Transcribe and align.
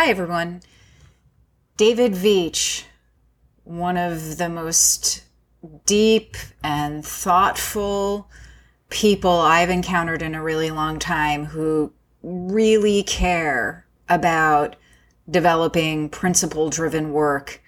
Hi, 0.00 0.10
everyone. 0.10 0.60
David 1.76 2.12
Veitch, 2.12 2.84
one 3.64 3.96
of 3.96 4.38
the 4.38 4.48
most 4.48 5.24
deep 5.86 6.36
and 6.62 7.04
thoughtful 7.04 8.30
people 8.90 9.32
I've 9.32 9.70
encountered 9.70 10.22
in 10.22 10.36
a 10.36 10.42
really 10.42 10.70
long 10.70 11.00
time 11.00 11.46
who 11.46 11.92
really 12.22 13.02
care 13.02 13.86
about 14.08 14.76
developing 15.28 16.08
principle 16.10 16.70
driven 16.70 17.12
work 17.12 17.60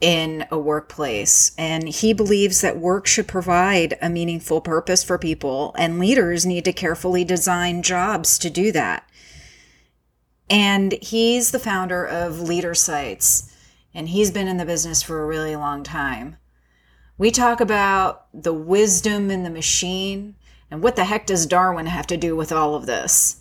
in 0.00 0.46
a 0.52 0.58
workplace. 0.58 1.50
And 1.58 1.88
he 1.88 2.12
believes 2.12 2.60
that 2.60 2.78
work 2.78 3.08
should 3.08 3.26
provide 3.26 3.98
a 4.00 4.08
meaningful 4.08 4.60
purpose 4.60 5.02
for 5.02 5.18
people, 5.18 5.74
and 5.76 5.98
leaders 5.98 6.46
need 6.46 6.64
to 6.66 6.72
carefully 6.72 7.24
design 7.24 7.82
jobs 7.82 8.38
to 8.38 8.50
do 8.50 8.70
that. 8.70 9.04
And 10.50 10.92
he's 11.00 11.52
the 11.52 11.58
founder 11.58 12.04
of 12.04 12.40
Leader 12.40 12.74
Sites, 12.74 13.56
and 13.94 14.08
he's 14.08 14.30
been 14.30 14.48
in 14.48 14.56
the 14.56 14.66
business 14.66 15.02
for 15.02 15.22
a 15.22 15.26
really 15.26 15.56
long 15.56 15.84
time. 15.84 16.36
We 17.16 17.30
talk 17.30 17.60
about 17.60 18.26
the 18.34 18.52
wisdom 18.52 19.30
in 19.30 19.44
the 19.44 19.50
machine 19.50 20.34
and 20.70 20.82
what 20.82 20.96
the 20.96 21.04
heck 21.04 21.26
does 21.26 21.46
Darwin 21.46 21.86
have 21.86 22.06
to 22.08 22.16
do 22.16 22.36
with 22.36 22.52
all 22.52 22.74
of 22.74 22.86
this? 22.86 23.40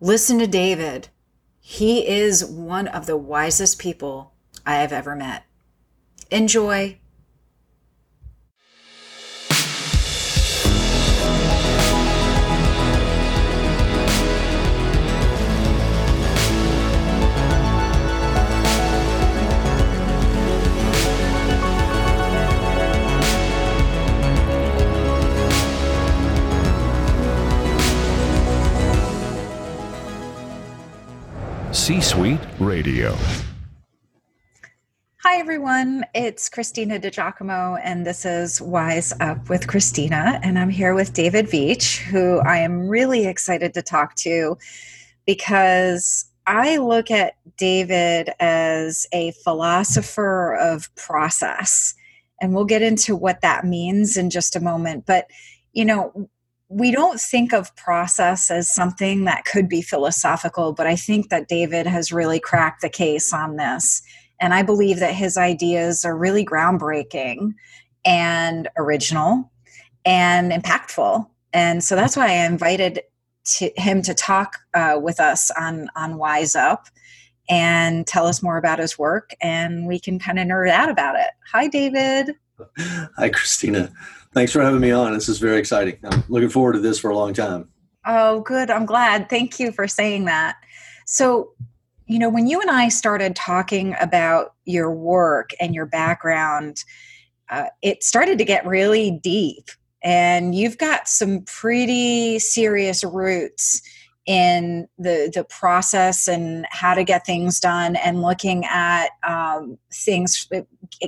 Listen 0.00 0.38
to 0.38 0.46
David. 0.46 1.08
He 1.60 2.08
is 2.08 2.44
one 2.44 2.88
of 2.88 3.06
the 3.06 3.16
wisest 3.16 3.78
people 3.78 4.32
I 4.64 4.76
have 4.76 4.92
ever 4.92 5.14
met. 5.14 5.44
Enjoy. 6.30 6.98
C 31.88 32.02
Suite 32.02 32.38
Radio. 32.58 33.16
Hi, 35.22 35.38
everyone. 35.38 36.04
It's 36.14 36.50
Christina 36.50 37.00
DiGiacomo, 37.00 37.80
and 37.82 38.06
this 38.06 38.26
is 38.26 38.60
Wise 38.60 39.14
Up 39.20 39.48
with 39.48 39.66
Christina. 39.68 40.38
And 40.42 40.58
I'm 40.58 40.68
here 40.68 40.94
with 40.94 41.14
David 41.14 41.46
Veitch, 41.46 41.96
who 41.96 42.40
I 42.40 42.58
am 42.58 42.88
really 42.88 43.26
excited 43.26 43.72
to 43.72 43.80
talk 43.80 44.16
to 44.16 44.58
because 45.24 46.26
I 46.46 46.76
look 46.76 47.10
at 47.10 47.36
David 47.56 48.32
as 48.38 49.06
a 49.14 49.30
philosopher 49.42 50.56
of 50.56 50.94
process. 50.94 51.94
And 52.38 52.54
we'll 52.54 52.66
get 52.66 52.82
into 52.82 53.16
what 53.16 53.40
that 53.40 53.64
means 53.64 54.18
in 54.18 54.28
just 54.28 54.54
a 54.54 54.60
moment. 54.60 55.06
But, 55.06 55.24
you 55.72 55.86
know, 55.86 56.28
we 56.68 56.90
don't 56.90 57.18
think 57.18 57.52
of 57.52 57.74
process 57.76 58.50
as 58.50 58.72
something 58.72 59.24
that 59.24 59.44
could 59.46 59.68
be 59.68 59.80
philosophical, 59.80 60.72
but 60.72 60.86
I 60.86 60.96
think 60.96 61.30
that 61.30 61.48
David 61.48 61.86
has 61.86 62.12
really 62.12 62.38
cracked 62.38 62.82
the 62.82 62.90
case 62.90 63.32
on 63.32 63.56
this. 63.56 64.02
And 64.40 64.52
I 64.52 64.62
believe 64.62 65.00
that 65.00 65.14
his 65.14 65.36
ideas 65.36 66.04
are 66.04 66.16
really 66.16 66.44
groundbreaking 66.44 67.54
and 68.04 68.68
original 68.76 69.50
and 70.04 70.52
impactful. 70.52 71.26
And 71.52 71.82
so 71.82 71.96
that's 71.96 72.16
why 72.16 72.28
I 72.28 72.46
invited 72.46 73.02
to 73.56 73.70
him 73.76 74.02
to 74.02 74.14
talk 74.14 74.58
uh, 74.74 74.98
with 75.02 75.20
us 75.20 75.50
on, 75.52 75.88
on 75.96 76.18
Wise 76.18 76.54
Up 76.54 76.86
and 77.48 78.06
tell 78.06 78.26
us 78.26 78.42
more 78.42 78.58
about 78.58 78.78
his 78.78 78.98
work. 78.98 79.30
And 79.40 79.86
we 79.86 79.98
can 79.98 80.18
kind 80.18 80.38
of 80.38 80.46
nerd 80.46 80.70
out 80.70 80.90
about 80.90 81.16
it. 81.16 81.30
Hi, 81.50 81.66
David. 81.66 82.36
Hi, 83.16 83.28
Christina. 83.28 83.92
Thanks 84.34 84.52
for 84.52 84.62
having 84.62 84.80
me 84.80 84.90
on. 84.90 85.14
This 85.14 85.28
is 85.28 85.38
very 85.38 85.58
exciting. 85.58 85.98
I'm 86.04 86.24
looking 86.28 86.48
forward 86.48 86.74
to 86.74 86.80
this 86.80 86.98
for 86.98 87.10
a 87.10 87.16
long 87.16 87.32
time. 87.32 87.68
Oh, 88.06 88.40
good. 88.40 88.70
I'm 88.70 88.86
glad. 88.86 89.28
Thank 89.28 89.58
you 89.58 89.72
for 89.72 89.88
saying 89.88 90.26
that. 90.26 90.56
So, 91.06 91.52
you 92.06 92.18
know, 92.18 92.28
when 92.28 92.46
you 92.46 92.60
and 92.60 92.70
I 92.70 92.88
started 92.88 93.36
talking 93.36 93.94
about 94.00 94.54
your 94.64 94.90
work 94.90 95.50
and 95.60 95.74
your 95.74 95.86
background, 95.86 96.84
uh, 97.50 97.66
it 97.82 98.02
started 98.02 98.38
to 98.38 98.44
get 98.44 98.66
really 98.66 99.10
deep. 99.22 99.70
And 100.02 100.54
you've 100.54 100.78
got 100.78 101.08
some 101.08 101.42
pretty 101.42 102.38
serious 102.38 103.02
roots 103.02 103.82
in 104.26 104.86
the 104.98 105.30
the 105.34 105.42
process 105.44 106.28
and 106.28 106.66
how 106.70 106.92
to 106.92 107.02
get 107.02 107.24
things 107.24 107.58
done 107.58 107.96
and 107.96 108.20
looking 108.20 108.64
at 108.66 109.08
um, 109.26 109.78
things 109.90 110.46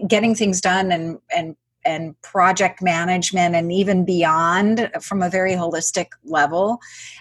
getting 0.06 0.34
things 0.34 0.60
done 0.60 0.92
and 0.92 1.18
and 1.34 1.56
and 1.84 2.20
project 2.22 2.82
management 2.82 3.54
and 3.54 3.72
even 3.72 4.04
beyond 4.04 4.91
from 5.00 5.22
a 5.22 5.30
very 5.30 5.52
holistic 5.52 6.08
level, 6.24 6.78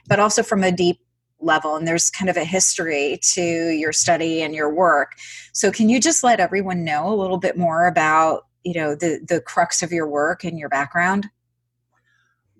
but 0.07 0.19
also 0.19 0.43
from 0.43 0.63
a 0.63 0.71
deep 0.71 0.99
level. 1.39 1.75
And 1.75 1.87
there's 1.87 2.09
kind 2.09 2.29
of 2.29 2.37
a 2.37 2.43
history 2.43 3.19
to 3.21 3.41
your 3.41 3.93
study 3.93 4.41
and 4.41 4.53
your 4.53 4.73
work. 4.73 5.13
So 5.53 5.71
can 5.71 5.89
you 5.89 5.99
just 5.99 6.23
let 6.23 6.39
everyone 6.39 6.83
know 6.83 7.07
a 7.07 7.15
little 7.15 7.37
bit 7.37 7.57
more 7.57 7.87
about, 7.87 8.47
you 8.63 8.73
know, 8.73 8.95
the, 8.95 9.25
the 9.27 9.39
crux 9.39 9.81
of 9.81 9.91
your 9.91 10.07
work 10.07 10.43
and 10.43 10.59
your 10.59 10.69
background? 10.69 11.29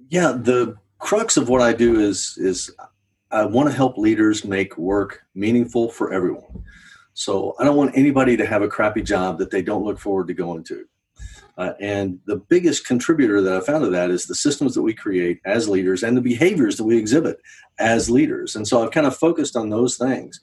Yeah, 0.08 0.31
the 0.31 0.78
crux 1.00 1.38
of 1.38 1.50
what 1.50 1.62
I 1.62 1.74
do 1.74 2.00
is 2.00 2.38
is 2.38 2.72
I 3.31 3.46
want 3.46 3.70
to 3.70 3.76
help 3.76 3.98
leaders 3.98 4.44
make 4.44 4.78
work 4.78 5.22
meaningful 5.36 5.90
for 5.90 6.12
everyone. 6.12 6.64
So 7.14 7.56
I 7.59 7.64
don't 7.64 7.75
want 7.75 7.97
anybody 7.97 8.38
to 8.38 8.46
have 8.46 8.62
a 8.62 8.68
crappy 8.68 9.02
job 9.02 9.40
that 9.40 9.52
they 9.52 9.62
don't 9.62 9.84
look 9.84 10.00
forward 10.00 10.28
to 10.28 10.34
going 10.34 10.64
to. 10.66 10.86
Uh, 11.58 11.74
and 11.81 12.20
the 12.25 12.38
biggest 12.38 12.88
contributor 12.88 13.42
that 13.42 13.53
I 13.53 13.59
found 13.59 13.84
to 13.84 13.90
that 13.90 14.12
is 14.12 14.25
the 14.25 14.36
systems 14.36 14.74
that 14.75 14.81
we 14.81 14.94
create 14.94 15.42
as 15.44 15.68
leaders 15.68 16.03
and 16.03 16.16
the 16.16 16.22
behaviors 16.22 16.78
that 16.78 16.86
we 16.86 16.98
exhibit 16.98 17.38
as 17.80 18.09
leaders. 18.09 18.56
And 18.56 18.66
so 18.66 18.81
I've 18.81 18.92
kind 18.92 19.06
of 19.06 19.18
focused 19.18 19.58
on 19.58 19.69
those 19.69 19.98
things, 19.98 20.40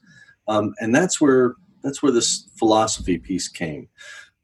um, 0.46 0.74
and 0.78 0.94
that's 0.94 1.18
where 1.18 1.54
that's 1.82 2.02
where 2.02 2.12
this 2.12 2.50
philosophy 2.58 3.16
piece 3.16 3.48
came. 3.48 3.88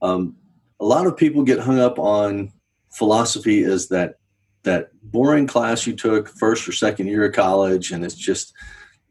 Um, 0.00 0.37
a 0.81 0.87
lot 0.87 1.06
of 1.06 1.15
people 1.15 1.43
get 1.43 1.59
hung 1.59 1.78
up 1.78 1.99
on 1.99 2.53
philosophy 2.91 3.65
as 3.65 3.88
that 3.88 4.15
that 4.62 4.88
boring 5.03 5.47
class 5.47 5.87
you 5.87 5.94
took 5.94 6.27
first 6.27 6.66
or 6.66 6.72
second 6.72 7.06
year 7.06 7.25
of 7.25 7.34
college, 7.34 7.93
and 7.93 8.03
it's 8.03 8.15
just 8.15 8.55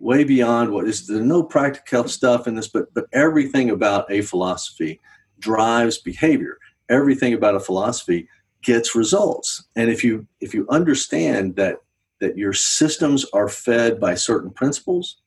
way 0.02 0.24
beyond 0.24 0.72
what 0.72 0.88
is 0.88 1.08
there's 1.08 1.22
no 1.22 1.44
practical 1.44 2.08
stuff 2.08 2.48
in 2.48 2.56
this, 2.56 2.68
but 2.68 2.94
but 2.94 3.06
everything 3.14 3.70
about 3.70 4.12
a 4.12 4.22
philosophy 4.22 5.00
drives 5.40 5.98
behavior. 5.98 6.58
Everything 6.90 7.34
about 7.34 7.56
a 7.56 7.60
philosophy 7.60 8.28
gets 8.64 8.96
results. 8.96 9.64
And 9.76 9.90
if 9.90 10.04
you 10.04 10.28
if 10.40 10.54
you 10.54 10.68
understand 10.70 11.56
that 11.56 11.78
that 12.20 12.38
your 12.38 12.54
systems 12.54 13.26
are 13.34 13.48
fed 13.50 14.00
by 14.00 14.16
certain 14.16 14.52
principles 14.52 15.18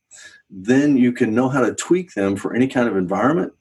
then 0.51 0.97
you 0.97 1.13
can 1.13 1.35
know 1.35 1.49
how 1.49 1.61
to 1.61 1.75
tweak 1.75 2.15
them 2.15 2.37
for 2.37 2.55
any 2.55 2.69
kind 2.69 2.89
of 2.89 2.97
environment 2.97 3.53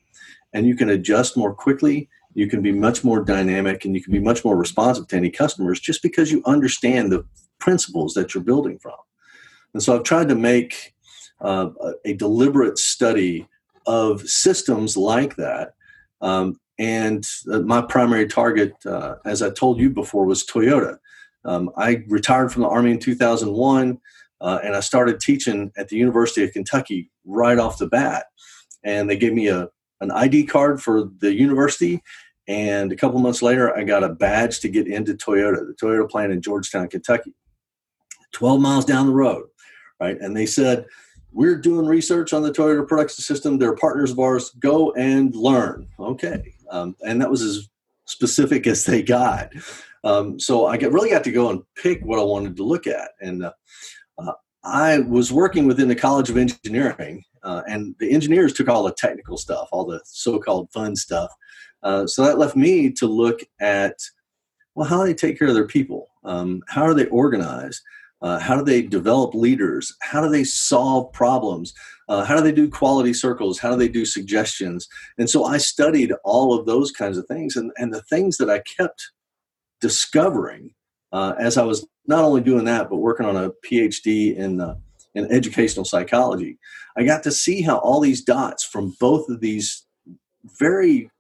and 0.54 0.68
you 0.68 0.76
can 0.76 0.90
adjust 0.90 1.36
more 1.36 1.54
quickly. 1.54 2.10
You 2.36 2.48
can 2.48 2.62
be 2.62 2.72
much 2.72 3.04
more 3.04 3.24
dynamic 3.24 3.86
and 3.86 3.96
you 3.96 4.04
can 4.04 4.14
be 4.14 4.20
much 4.20 4.46
more 4.46 4.56
responsive 4.56 5.08
to 5.08 5.16
any 5.16 5.30
customers 5.30 5.80
just 5.80 6.02
because 6.02 6.32
you 6.32 6.42
understand 6.46 7.12
the 7.12 7.26
principles 7.60 8.14
that 8.14 8.34
you're 8.34 8.44
building 8.44 8.78
from. 8.80 8.96
And 9.74 9.82
so 9.82 9.96
i've 9.96 10.04
tried 10.04 10.30
to 10.30 10.36
make 10.36 10.93
uh, 11.44 11.70
a 12.06 12.14
deliberate 12.14 12.78
study 12.78 13.48
of 13.86 14.22
systems 14.22 14.98
like 14.98 15.36
that 15.36 15.74
um, 16.24 16.58
and 16.80 17.24
uh, 17.52 17.60
my 17.60 17.82
primary 17.82 18.28
target, 18.28 18.74
uh, 18.86 19.16
as 19.26 19.42
I 19.42 19.52
told 19.52 19.80
you 19.80 19.90
before, 19.90 20.26
was 20.26 20.46
Toyota. 20.46 20.98
Um, 21.46 21.70
I 21.78 22.04
retired 22.08 22.52
from 22.52 22.64
the 22.64 22.70
Army 22.70 22.92
in 22.92 23.00
2001, 23.00 24.00
uh, 24.42 24.60
and 24.64 24.76
I 24.76 24.80
started 24.80 25.20
teaching 25.20 25.72
at 25.78 25.90
the 25.90 25.98
University 25.98 26.44
of 26.44 26.52
Kentucky 26.52 27.12
right 27.26 27.60
off 27.60 27.78
the 27.78 27.88
bat. 27.88 28.26
And 28.84 29.10
they 29.10 29.18
gave 29.18 29.34
me 29.34 29.50
a, 29.50 29.70
an 30.02 30.12
ID 30.12 30.46
card 30.46 30.82
for 30.82 31.10
the 31.20 31.34
university. 31.34 32.02
And 32.48 32.92
a 32.92 32.96
couple 32.96 33.20
months 33.20 33.42
later, 33.42 33.76
I 33.78 33.84
got 33.84 34.04
a 34.04 34.10
badge 34.10 34.60
to 34.62 34.70
get 34.70 34.88
into 34.88 35.14
Toyota, 35.14 35.68
the 35.68 35.76
Toyota 35.82 36.10
plant 36.10 36.32
in 36.32 36.42
Georgetown, 36.42 36.88
Kentucky, 36.88 37.34
12 38.32 38.60
miles 38.60 38.86
down 38.86 39.08
the 39.08 39.14
road. 39.14 39.46
Right. 40.00 40.20
And 40.20 40.36
they 40.36 40.46
said, 40.46 40.86
we're 41.34 41.58
doing 41.58 41.86
research 41.86 42.34
on 42.34 42.44
the 42.44 42.52
Toyota 42.52 42.88
production 42.88 43.24
system. 43.24 43.58
They're 43.58 43.76
partners 43.76 44.12
of 44.12 44.20
ours. 44.20 44.52
Go 44.60 44.92
and 44.94 45.36
learn. 45.36 45.88
Okay 46.00 46.54
um, 46.74 46.96
and 47.06 47.22
that 47.22 47.30
was 47.30 47.42
as 47.42 47.70
specific 48.06 48.68
as 48.68 48.84
they 48.84 49.02
got. 49.02 49.52
Um, 50.04 50.38
so 50.38 50.66
I 50.66 50.76
really 50.76 51.12
got 51.12 51.24
to 51.24 51.32
go 51.32 51.50
and 51.50 51.62
pick 51.82 52.04
what 52.04 52.20
I 52.20 52.24
wanted 52.24 52.58
to 52.58 52.64
look 52.64 52.88
at, 52.88 53.12
and 53.22 53.46
uh, 53.46 53.54
uh, 54.18 54.34
I 54.66 55.00
was 55.00 55.32
working 55.32 55.66
within 55.66 55.88
the 55.88 55.96
College 55.96 56.30
of 56.30 56.36
Engineering, 56.36 57.24
uh, 57.44 57.62
and 57.68 57.96
the 58.00 58.12
engineers 58.12 58.52
took 58.52 58.68
all 58.68 58.84
the 58.84 58.94
technical 58.94 59.38
stuff, 59.38 59.70
all 59.72 59.86
the 59.86 60.02
so-called 60.04 60.70
fun 60.74 60.98
stuff. 60.98 61.32
Uh, 61.84 62.06
so 62.06 62.24
that 62.24 62.38
left 62.38 62.56
me 62.56 62.92
to 62.92 63.08
look 63.08 63.42
at 63.62 63.96
well, 64.76 64.88
how 64.88 65.02
do 65.02 65.08
they 65.08 65.14
take 65.14 65.38
care 65.38 65.50
of 65.50 65.54
their 65.54 65.68
people? 65.68 66.10
Um, 66.24 66.64
how 66.68 66.84
are 66.84 66.96
they 66.96 67.06
organized? 67.08 67.80
Uh, 68.24 68.40
how 68.40 68.56
do 68.56 68.64
they 68.64 68.82
develop 68.82 69.34
leaders? 69.34 69.94
How 70.02 70.22
do 70.22 70.30
they 70.30 70.46
solve 70.46 71.12
problems? 71.12 71.74
Uh, 72.08 72.24
how 72.24 72.38
do 72.38 72.42
they 72.42 72.54
do 72.54 72.70
quality 72.70 73.14
circles? 73.14 73.60
How 73.60 73.72
do 73.72 73.76
they 73.76 73.90
do 73.90 74.06
suggestions? 74.06 74.88
And 75.18 75.30
so 75.30 75.44
I 75.44 75.58
studied 75.58 76.14
all 76.24 76.58
of 76.58 76.66
those 76.66 76.92
kinds 76.92 77.18
of 77.18 77.28
things. 77.28 77.58
And, 77.58 77.72
and 77.78 77.94
the 77.94 78.02
things 78.04 78.38
that 78.38 78.50
I 78.50 78.60
kept 78.60 79.12
discovering 79.82 80.74
uh, 81.12 81.36
as 81.38 81.58
I 81.58 81.64
was 81.64 81.86
not 82.08 82.24
only 82.24 82.42
doing 82.42 82.66
that, 82.66 82.90
but 82.90 82.98
working 82.98 83.26
on 83.26 83.36
a 83.36 83.52
PhD 83.66 84.36
in, 84.36 84.60
uh, 84.60 84.76
in 85.14 85.32
educational 85.32 85.86
psychology, 85.86 86.58
I 86.98 87.04
got 87.04 87.24
to 87.24 87.32
see 87.32 87.62
how 87.62 87.78
all 87.78 88.00
these 88.00 88.24
dots 88.24 88.64
from 88.64 88.96
both 89.00 89.30
of 89.30 89.40
these 89.42 89.86
very 90.60 91.12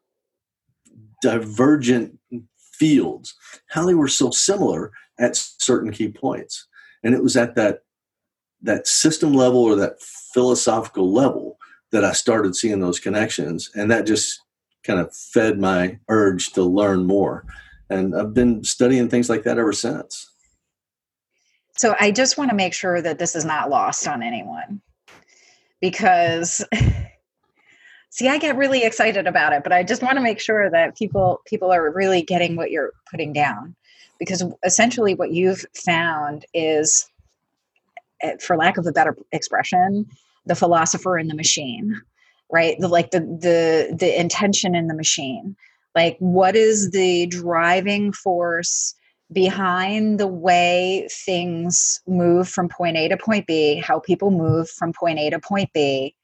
divergent 1.21 2.17
fields, 2.57 3.35
how 3.69 3.85
they 3.85 3.93
were 3.93 4.07
so 4.07 4.31
similar 4.31 4.91
at 5.19 5.35
certain 5.35 5.91
key 5.91 6.09
points. 6.09 6.67
And 7.03 7.13
it 7.13 7.23
was 7.23 7.35
at 7.35 7.55
that 7.55 7.83
that 8.61 8.87
system 8.87 9.33
level 9.33 9.61
or 9.61 9.75
that 9.75 10.01
philosophical 10.01 11.11
level 11.11 11.57
that 11.91 12.05
I 12.05 12.13
started 12.13 12.55
seeing 12.55 12.79
those 12.79 12.99
connections. 12.99 13.69
And 13.75 13.91
that 13.91 14.05
just 14.05 14.41
kind 14.83 14.99
of 14.99 15.13
fed 15.13 15.59
my 15.59 15.99
urge 16.07 16.53
to 16.53 16.63
learn 16.63 17.05
more. 17.05 17.45
And 17.89 18.15
I've 18.15 18.33
been 18.33 18.63
studying 18.63 19.09
things 19.09 19.29
like 19.29 19.43
that 19.43 19.57
ever 19.57 19.73
since. 19.73 20.31
So 21.75 21.93
I 21.99 22.11
just 22.11 22.37
want 22.37 22.51
to 22.51 22.55
make 22.55 22.73
sure 22.73 23.01
that 23.01 23.19
this 23.19 23.35
is 23.35 23.43
not 23.43 23.69
lost 23.69 24.07
on 24.07 24.23
anyone 24.23 24.81
because 25.83 26.65
see 28.09 28.29
i 28.29 28.37
get 28.37 28.55
really 28.55 28.83
excited 28.83 29.27
about 29.27 29.51
it 29.51 29.63
but 29.63 29.73
i 29.73 29.83
just 29.83 30.01
want 30.01 30.15
to 30.15 30.23
make 30.23 30.39
sure 30.39 30.69
that 30.69 30.95
people 30.95 31.41
people 31.45 31.73
are 31.73 31.91
really 31.91 32.21
getting 32.21 32.55
what 32.55 32.71
you're 32.71 32.93
putting 33.11 33.33
down 33.33 33.75
because 34.19 34.43
essentially 34.63 35.15
what 35.15 35.31
you've 35.31 35.65
found 35.73 36.45
is 36.53 37.09
eh, 38.21 38.35
for 38.39 38.57
lack 38.57 38.77
of 38.77 38.85
a 38.87 38.91
better 38.91 39.15
expression 39.31 40.05
the 40.45 40.55
philosopher 40.55 41.17
in 41.17 41.27
the 41.27 41.35
machine 41.35 42.01
right? 42.53 42.77
The 42.79 42.87
like 42.87 43.11
the 43.11 43.19
the 43.19 43.95
the 43.97 44.19
intention 44.19 44.75
in 44.75 44.87
the 44.87 44.95
machine. 44.95 45.57
Like 45.95 46.15
what 46.19 46.55
is 46.55 46.91
the 46.91 47.25
driving 47.27 48.13
force 48.13 48.95
behind 49.31 50.19
the 50.19 50.27
way 50.27 51.07
things 51.11 52.01
move 52.07 52.47
from 52.47 52.69
point 52.69 52.95
A 52.95 53.07
to 53.09 53.17
point 53.17 53.47
B, 53.47 53.75
how 53.75 53.99
people 53.99 54.31
move 54.31 54.69
from 54.69 54.93
point 54.93 55.19
A 55.19 55.31
to 55.31 55.39
point 55.39 55.71
B, 55.73 56.15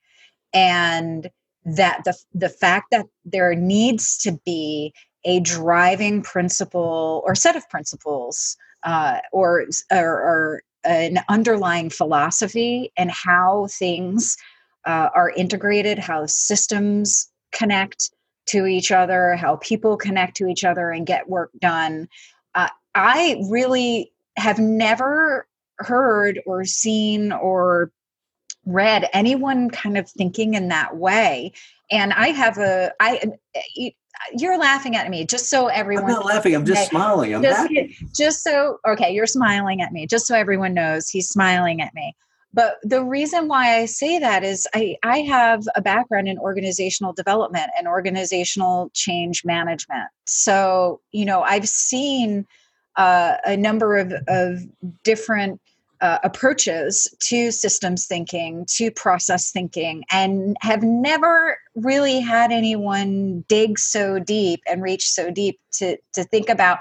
and 0.54 1.30
that 1.66 2.04
the 2.06 2.16
the 2.34 2.50
fact 2.50 2.88
that 2.92 3.08
there 3.26 3.56
needs 3.56 4.18
to 4.20 4.40
be 4.46 4.94
a 5.26 5.40
driving 5.40 6.22
principle 6.22 7.22
or 7.26 7.36
set 7.36 7.56
of 7.56 7.70
principles 7.70 8.56
uh, 8.84 9.20
or, 9.32 9.66
or, 9.92 10.08
or 10.08 10.64
an 10.84 11.20
underlying 11.28 11.90
philosophy 11.90 12.92
and 12.98 13.12
how 13.12 13.68
things 13.70 14.38
uh, 14.86 15.10
are 15.14 15.30
integrated, 15.32 16.00
how 16.00 16.26
systems 16.26 17.30
connect 17.52 18.12
to 18.48 18.66
each 18.66 18.92
other, 18.92 19.36
how 19.36 19.58
people 19.58 19.98
connect 19.98 20.38
to 20.38 20.48
each 20.48 20.64
other 20.64 20.90
and 20.90 21.06
get 21.06 21.30
work 21.30 21.52
done. 21.60 22.08
Uh, 22.56 22.70
I 22.96 23.44
really 23.50 24.12
have 24.38 24.58
never 24.58 25.48
heard 25.78 26.42
or 26.46 26.66
seen 26.66 27.32
or 27.32 27.92
read 28.66 29.08
anyone 29.14 29.70
kind 29.70 29.98
of 29.98 30.10
thinking 30.10 30.54
in 30.54 30.68
that 30.68 30.98
way 30.98 31.52
and 31.92 32.14
i 32.14 32.28
have 32.28 32.58
a 32.58 32.92
i 33.00 33.34
you're 34.38 34.58
laughing 34.58 34.96
at 34.96 35.10
me 35.10 35.26
just 35.26 35.50
so 35.50 35.68
everyone 35.68 36.06
i'm 36.06 36.12
not 36.12 36.26
laughing 36.26 36.56
i'm 36.56 36.66
just 36.66 36.90
smiling 36.90 37.34
i'm 37.34 37.42
just, 37.42 37.58
happy. 37.58 37.98
just 38.16 38.44
so 38.44 38.78
okay 38.88 39.12
you're 39.12 39.28
smiling 39.28 39.82
at 39.82 39.92
me 39.92 40.06
just 40.06 40.26
so 40.26 40.36
everyone 40.36 40.74
knows 40.74 41.10
he's 41.10 41.30
smiling 41.30 41.82
at 41.82 41.94
me. 41.94 42.16
But 42.52 42.78
the 42.82 43.04
reason 43.04 43.48
why 43.48 43.78
i 43.78 43.86
say 43.86 44.20
that 44.20 44.44
is 44.44 44.68
i 44.74 44.96
i 45.04 45.20
have 45.20 45.64
a 45.76 45.82
background 45.82 46.28
in 46.28 46.38
organizational 46.40 47.14
development 47.14 47.70
and 47.78 47.88
organizational 47.88 48.90
change 48.94 49.46
management. 49.46 50.08
So 50.26 51.02
you 51.12 51.26
know 51.26 51.42
i've 51.42 51.68
seen 51.68 52.46
uh, 52.96 53.38
a 53.46 53.56
number 53.56 53.98
of, 53.98 54.14
of 54.28 54.60
different 55.04 55.62
uh, 56.02 56.20
approaches 56.24 57.14
to 57.20 57.52
systems 57.52 58.06
thinking, 58.06 58.66
to 58.70 58.90
process 58.92 59.52
thinking, 59.52 60.04
and 60.12 60.56
have 60.62 60.82
never 60.82 61.58
really 61.76 62.20
had 62.20 62.52
anyone 62.52 63.44
dig 63.48 63.78
so 63.78 64.20
deep 64.20 64.62
and 64.70 64.82
reach 64.82 65.10
so 65.10 65.30
deep 65.30 65.60
to, 65.74 65.98
to 66.14 66.24
think 66.26 66.50
about 66.50 66.80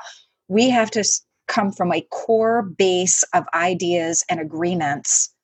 we 0.48 0.70
have 0.70 0.90
to 0.90 1.04
come 1.46 1.72
from 1.72 1.92
a 1.92 2.06
core 2.10 2.62
base 2.62 3.24
of 3.34 3.44
ideas 3.54 4.24
and 4.28 4.38
agreements 4.40 5.34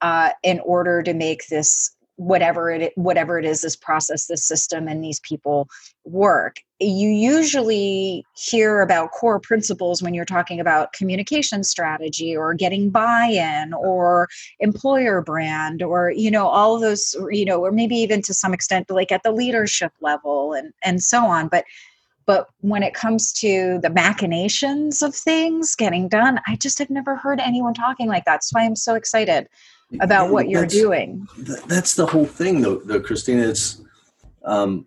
uh, 0.00 0.30
in 0.42 0.60
order 0.60 1.02
to 1.02 1.14
make 1.14 1.46
this 1.48 1.90
whatever 2.16 2.70
it 2.70 2.92
whatever 2.94 3.40
it 3.40 3.44
is 3.44 3.62
this 3.62 3.74
process 3.74 4.26
this 4.26 4.44
system 4.44 4.86
and 4.86 5.02
these 5.02 5.18
people 5.20 5.68
work 6.04 6.58
you 6.84 7.08
usually 7.08 8.24
hear 8.34 8.80
about 8.80 9.10
core 9.10 9.40
principles 9.40 10.02
when 10.02 10.14
you're 10.14 10.24
talking 10.24 10.60
about 10.60 10.92
communication 10.92 11.64
strategy 11.64 12.36
or 12.36 12.54
getting 12.54 12.90
buy-in 12.90 13.72
or 13.74 14.28
employer 14.60 15.22
brand 15.22 15.82
or 15.82 16.10
you 16.10 16.30
know 16.30 16.46
all 16.46 16.78
those 16.78 17.14
you 17.30 17.44
know 17.44 17.60
or 17.60 17.72
maybe 17.72 17.96
even 17.96 18.22
to 18.22 18.34
some 18.34 18.54
extent 18.54 18.90
like 18.90 19.12
at 19.12 19.22
the 19.22 19.32
leadership 19.32 19.92
level 20.00 20.52
and 20.52 20.72
and 20.82 21.02
so 21.02 21.24
on 21.24 21.48
but 21.48 21.64
but 22.26 22.46
when 22.60 22.82
it 22.82 22.94
comes 22.94 23.32
to 23.32 23.78
the 23.82 23.90
machinations 23.90 25.02
of 25.02 25.14
things 25.14 25.74
getting 25.74 26.08
done 26.08 26.40
i 26.46 26.56
just 26.56 26.78
have 26.78 26.90
never 26.90 27.16
heard 27.16 27.40
anyone 27.40 27.74
talking 27.74 28.08
like 28.08 28.24
that 28.24 28.44
so 28.44 28.58
i 28.58 28.62
am 28.62 28.76
so 28.76 28.94
excited 28.94 29.48
about 30.00 30.30
what 30.30 30.48
you're 30.48 30.66
doing. 30.66 31.26
That's 31.66 31.94
the 31.94 32.06
whole 32.06 32.26
thing, 32.26 32.60
though, 32.60 32.76
though 32.76 33.00
Christina. 33.00 33.48
It's 33.48 33.80
um, 34.44 34.86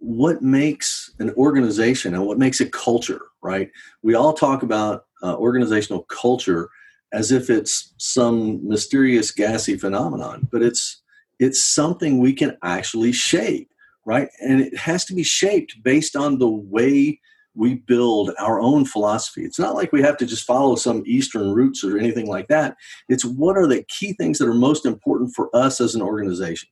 what 0.00 0.42
makes 0.42 1.12
an 1.18 1.30
organization 1.34 2.14
and 2.14 2.26
what 2.26 2.38
makes 2.38 2.60
a 2.60 2.68
culture, 2.68 3.20
right? 3.42 3.70
We 4.02 4.14
all 4.14 4.32
talk 4.32 4.62
about 4.62 5.04
uh, 5.22 5.36
organizational 5.36 6.04
culture 6.04 6.70
as 7.12 7.30
if 7.30 7.50
it's 7.50 7.94
some 7.98 8.66
mysterious 8.66 9.30
gassy 9.30 9.76
phenomenon, 9.76 10.48
but 10.50 10.62
it's 10.62 11.02
it's 11.38 11.64
something 11.64 12.18
we 12.18 12.34
can 12.34 12.56
actually 12.62 13.12
shape, 13.12 13.70
right? 14.04 14.28
And 14.40 14.60
it 14.60 14.76
has 14.76 15.04
to 15.06 15.14
be 15.14 15.22
shaped 15.22 15.82
based 15.82 16.14
on 16.14 16.38
the 16.38 16.48
way 16.48 17.18
we 17.54 17.76
build 17.76 18.30
our 18.38 18.60
own 18.60 18.84
philosophy. 18.84 19.42
It's 19.42 19.58
not 19.58 19.74
like 19.74 19.92
we 19.92 20.02
have 20.02 20.16
to 20.18 20.26
just 20.26 20.44
follow 20.44 20.76
some 20.76 21.02
Eastern 21.06 21.52
roots 21.52 21.82
or 21.82 21.98
anything 21.98 22.26
like 22.26 22.48
that. 22.48 22.76
It's 23.08 23.24
what 23.24 23.56
are 23.56 23.66
the 23.66 23.84
key 23.88 24.12
things 24.12 24.38
that 24.38 24.48
are 24.48 24.54
most 24.54 24.86
important 24.86 25.32
for 25.34 25.54
us 25.54 25.80
as 25.80 25.94
an 25.94 26.02
organization. 26.02 26.68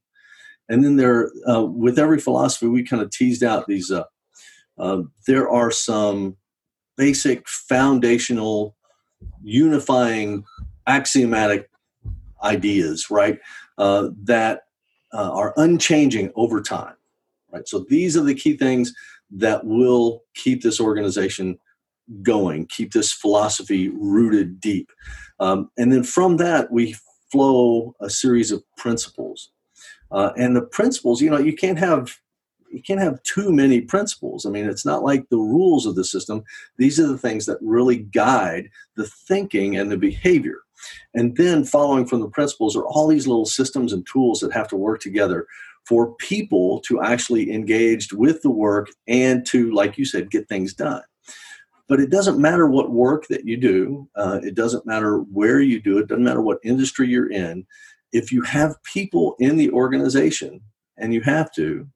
And 0.69 0.85
then 0.85 0.97
there, 0.97 1.31
uh, 1.49 1.65
with 1.65 1.98
every 1.98 2.19
philosophy, 2.19 2.67
we 2.67 2.82
kind 2.82 3.03
of 3.03 3.10
teased 3.10 3.43
out 3.43 3.67
these. 3.67 3.91
Uh, 3.91 4.05
uh, 4.79 5.03
there 5.27 5.48
are 5.48 5.70
some 5.70 6.37
basic, 6.96 7.48
foundational, 7.48 8.77
unifying, 9.43 10.44
axiomatic 10.87 11.70
ideas, 12.43 13.10
right? 13.10 13.39
Uh, 13.79 14.08
that 14.25 14.63
uh, 15.13 15.31
are 15.32 15.55
unchanging 15.56 16.31
over 16.34 16.60
time, 16.60 16.94
right? 17.53 17.67
So 17.67 17.87
these 17.89 18.17
are 18.17 18.25
the 18.25 18.34
key 18.34 18.56
things 18.56 18.93
that 19.31 19.65
will 19.65 20.22
keep 20.34 20.63
this 20.63 20.81
organization 20.81 21.58
going, 22.22 22.67
keep 22.67 22.93
this 22.93 23.13
philosophy 23.13 23.89
rooted 23.89 24.60
deep. 24.60 24.91
Um, 25.41 25.70
and 25.77 25.93
then 25.93 26.03
from 26.03 26.37
that, 26.39 26.72
we 26.72 26.96
flow 27.31 27.94
a 28.01 28.10
series 28.10 28.51
of 28.51 28.63
principles. 28.77 29.51
Uh, 30.10 30.32
and 30.36 30.56
the 30.56 30.62
principles, 30.62 31.20
you 31.20 31.31
know, 31.31 31.38
you 31.38 31.55
can't 31.55 31.79
have 31.79 32.17
you 32.70 32.82
can't 32.82 33.00
have 33.00 33.22
too 33.22 33.50
many 33.50 33.81
principles. 33.81 34.44
I 34.44 34.50
mean, 34.50 34.67
it's 34.67 34.84
not 34.84 35.03
like 35.03 35.29
the 35.29 35.38
rules 35.38 35.86
of 35.86 35.94
the 35.94 36.05
system. 36.05 36.44
These 36.77 37.00
are 37.00 37.06
the 37.06 37.19
things 37.19 37.46
that 37.46 37.56
really 37.62 37.96
guide 37.96 38.69
the 38.94 39.06
thinking 39.06 39.77
and 39.77 39.91
the 39.91 39.96
behavior. 39.96 40.60
And 41.15 41.36
then 41.36 41.65
following 41.65 42.06
from 42.06 42.20
the 42.20 42.29
principles 42.29 42.77
are 42.77 42.84
all 42.84 43.08
these 43.08 43.27
little 43.27 43.46
systems 43.46 43.93
and 43.93 44.06
tools 44.06 44.41
that 44.41 44.53
have 44.53 44.69
to 44.69 44.77
work 44.77 45.00
together 45.00 45.46
for 45.86 46.15
people 46.17 46.81
to 46.81 47.00
actually 47.03 47.50
engage 47.50 48.12
with 48.12 48.43
the 48.43 48.50
work 48.50 48.91
and 49.06 49.46
to, 49.46 49.72
like 49.72 49.96
you 49.96 50.05
said, 50.05 50.31
get 50.31 50.48
things 50.48 50.74
done. 50.74 51.03
But 51.88 52.00
it 52.00 52.10
doesn't 52.10 52.38
matter 52.38 52.69
what 52.69 52.91
work 52.91 53.27
that 53.29 53.46
you 53.46 53.56
do, 53.56 54.08
uh, 54.15 54.41
it 54.43 54.55
doesn't 54.55 54.84
matter 54.84 55.20
where 55.20 55.60
you 55.60 55.81
do 55.81 55.96
it, 55.96 56.03
it 56.03 56.08
doesn't 56.08 56.24
matter 56.24 56.43
what 56.43 56.58
industry 56.62 57.08
you're 57.08 57.31
in. 57.31 57.67
If 58.12 58.32
you 58.32 58.43
have 58.43 58.82
people 58.84 59.36
in 59.38 59.56
the 59.56 59.70
organization, 59.70 60.60
and 60.98 61.15
you 61.15 61.20
have 61.22 61.53
to, 61.53 61.86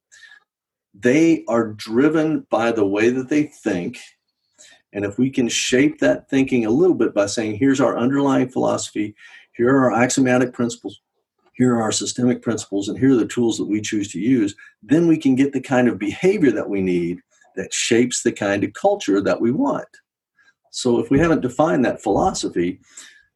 they 0.94 1.44
are 1.48 1.72
driven 1.72 2.46
by 2.50 2.72
the 2.72 2.86
way 2.86 3.10
that 3.10 3.28
they 3.28 3.44
think. 3.44 3.98
And 4.92 5.04
if 5.04 5.18
we 5.18 5.30
can 5.30 5.48
shape 5.48 6.00
that 6.00 6.28
thinking 6.28 6.66
a 6.66 6.70
little 6.70 6.94
bit 6.94 7.14
by 7.14 7.26
saying, 7.26 7.56
here's 7.56 7.80
our 7.80 7.98
underlying 7.98 8.48
philosophy, 8.48 9.14
here 9.54 9.74
are 9.74 9.92
our 9.92 10.02
axiomatic 10.02 10.52
principles, 10.52 11.00
here 11.54 11.74
are 11.74 11.82
our 11.82 11.92
systemic 11.92 12.42
principles 12.42 12.88
and 12.88 12.98
here 12.98 13.12
are 13.12 13.16
the 13.16 13.26
tools 13.26 13.58
that 13.58 13.66
we 13.66 13.80
choose 13.80 14.10
to 14.12 14.20
use, 14.20 14.54
then 14.82 15.06
we 15.06 15.16
can 15.16 15.34
get 15.34 15.52
the 15.52 15.60
kind 15.60 15.88
of 15.88 15.98
behavior 15.98 16.50
that 16.50 16.68
we 16.68 16.80
need 16.80 17.20
that 17.56 17.72
shapes 17.72 18.22
the 18.22 18.32
kind 18.32 18.64
of 18.64 18.72
culture 18.72 19.20
that 19.20 19.40
we 19.40 19.50
want. 19.50 19.88
So 20.70 20.98
if 20.98 21.10
we 21.10 21.18
haven't 21.18 21.42
defined 21.42 21.84
that 21.84 22.02
philosophy, 22.02 22.80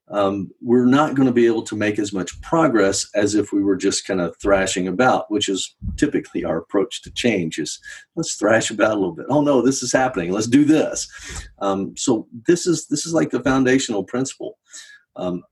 um, 0.09 0.51
we're 0.63 0.87
not 0.87 1.15
going 1.15 1.27
to 1.27 1.33
be 1.33 1.47
able 1.47 1.63
to 1.63 1.75
make 1.75 1.99
as 1.99 2.13
much 2.13 2.41
progress 2.41 3.09
as 3.15 3.35
if 3.35 3.53
we 3.53 3.63
were 3.63 3.77
just 3.77 4.07
kind 4.07 4.21
of 4.21 4.37
thrashing 4.41 4.87
about, 4.87 5.31
which 5.31 5.49
is 5.49 5.75
typically 5.97 6.45
our 6.45 6.59
approach 6.59 7.03
to 7.03 7.11
change 7.11 7.59
is 7.59 7.81
let's 8.15 8.35
thrash 8.37 8.71
about 8.71 8.93
a 8.93 8.95
little 8.95 9.15
bit. 9.15 9.27
Oh 9.29 9.41
no, 9.41 9.63
this 9.63 9.83
is 9.83 9.93
happening. 9.93 10.31
Let's 10.31 10.47
do 10.47 10.65
this. 10.65 11.09
Um, 11.59 11.97
so 11.97 12.29
this 12.47 12.67
is 12.67 12.87
this 12.87 13.05
is 13.05 13.15
like 13.15 13.31
the 13.31 13.43
foundational 13.43 14.05
principle. 14.05 14.59
Um, 15.17 15.43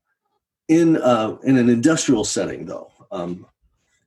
in 0.68 0.98
uh, 0.98 1.36
in 1.42 1.56
an 1.56 1.68
industrial 1.68 2.24
setting, 2.24 2.66
though, 2.66 2.90
um, 3.10 3.46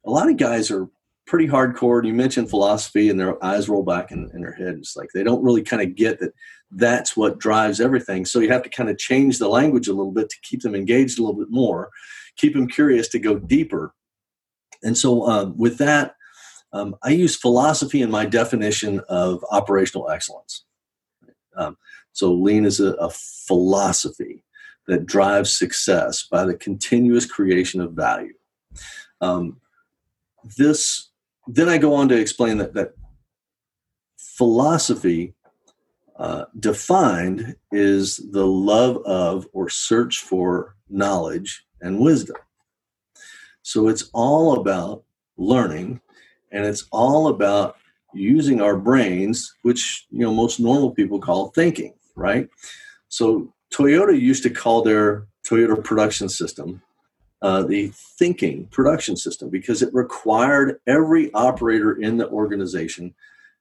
a 0.06 0.10
lot 0.10 0.30
of 0.30 0.38
guys 0.38 0.72
are 0.72 0.88
pretty 1.28 1.48
hardcore. 1.48 2.06
You 2.06 2.14
mentioned 2.14 2.50
philosophy, 2.50 3.10
and 3.10 3.20
their 3.20 3.44
eyes 3.44 3.70
roll 3.70 3.84
back 3.84 4.12
in, 4.12 4.32
in 4.34 4.42
their 4.42 4.54
head. 4.54 4.76
It's 4.80 4.96
like 4.96 5.10
they 5.14 5.24
don't 5.24 5.44
really 5.44 5.62
kind 5.62 5.82
of 5.82 5.96
get 5.96 6.20
that 6.20 6.34
that's 6.72 7.16
what 7.16 7.40
drives 7.40 7.80
everything. 7.80 8.26
So 8.26 8.40
you 8.40 8.50
have 8.52 8.64
to 8.64 8.70
kind 8.70 8.90
of 8.90 8.98
change 8.98 9.38
the 9.38 9.48
language 9.48 9.88
a 9.88 9.94
little 9.94 10.12
bit 10.12 10.30
to 10.30 10.38
keep 10.42 10.62
them 10.62 10.76
engaged 10.76 11.20
a 11.20 11.22
little 11.22 11.40
bit 11.40 11.52
more, 11.52 11.90
keep 12.36 12.54
them 12.54 12.68
curious 12.68 13.08
to 13.10 13.20
go 13.20 13.38
deeper. 13.38 13.94
And 14.84 14.98
so 14.98 15.24
uh, 15.24 15.46
with 15.56 15.78
that, 15.78 16.16
um, 16.74 16.96
I 17.04 17.10
use 17.12 17.36
philosophy 17.36 18.02
in 18.02 18.12
my 18.12 18.26
definition 18.26 19.02
of 19.08 19.44
operational 19.52 20.10
excellence. 20.10 20.66
Um, 21.56 21.78
so 22.12 22.34
lean 22.34 22.66
is 22.66 22.80
a, 22.80 22.94
a 22.94 23.10
philosophy 23.10 24.44
that 24.88 25.06
drives 25.06 25.58
success 25.58 26.28
by 26.30 26.46
the 26.46 26.56
continuous 26.56 27.26
creation 27.26 27.82
of 27.82 27.94
value. 27.94 28.34
Um, 29.22 29.60
this 30.58 31.07
then 31.48 31.70
I 31.70 31.78
go 31.78 31.94
on 31.94 32.10
to 32.10 32.20
explain 32.20 32.58
that 32.58 32.74
that 32.74 32.94
philosophy 34.18 35.34
uh, 36.18 36.46
defined 36.60 37.56
is 37.72 38.18
the 38.32 38.46
love 38.46 38.98
of 39.06 39.48
or 39.54 39.70
search 39.70 40.20
for 40.20 40.76
knowledge 40.90 41.66
and 41.82 42.00
wisdom. 42.00 42.38
So 43.62 43.88
it's 43.88 44.10
all 44.14 44.60
about 44.60 45.04
learning, 45.38 46.02
and 46.52 46.66
it's 46.66 46.88
all 46.92 47.28
about 47.28 47.78
using 48.14 48.62
our 48.62 48.78
brains, 48.78 49.54
which 49.62 50.08
you 50.10 50.20
know 50.20 50.34
most 50.34 50.60
normal 50.60 50.92
people 50.92 51.20
call 51.20 51.50
thinking, 51.50 51.94
right? 52.16 52.50
So 53.10 53.54
Toyota 53.74 54.20
used 54.20 54.44
to 54.44 54.50
call 54.50 54.82
their 54.82 55.28
Toyota 55.48 55.84
production 55.84 56.30
system 56.30 56.82
uh, 57.42 57.64
the 57.64 57.92
thinking 58.18 58.66
production 58.68 59.16
system 59.16 59.50
because 59.50 59.82
it 59.82 59.94
required 59.94 60.80
every 60.88 61.32
operator 61.34 61.94
in 61.94 62.18
the 62.18 62.28
organization 62.30 63.14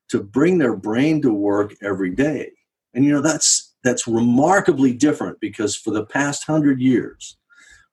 to 0.09 0.21
bring 0.21 0.57
their 0.57 0.75
brain 0.75 1.21
to 1.21 1.33
work 1.33 1.75
every 1.81 2.09
day. 2.09 2.51
And 2.93 3.05
you 3.05 3.11
know 3.11 3.21
that's 3.21 3.75
that's 3.83 4.07
remarkably 4.07 4.93
different 4.93 5.39
because 5.39 5.75
for 5.75 5.91
the 5.91 6.05
past 6.05 6.45
hundred 6.45 6.81
years, 6.81 7.37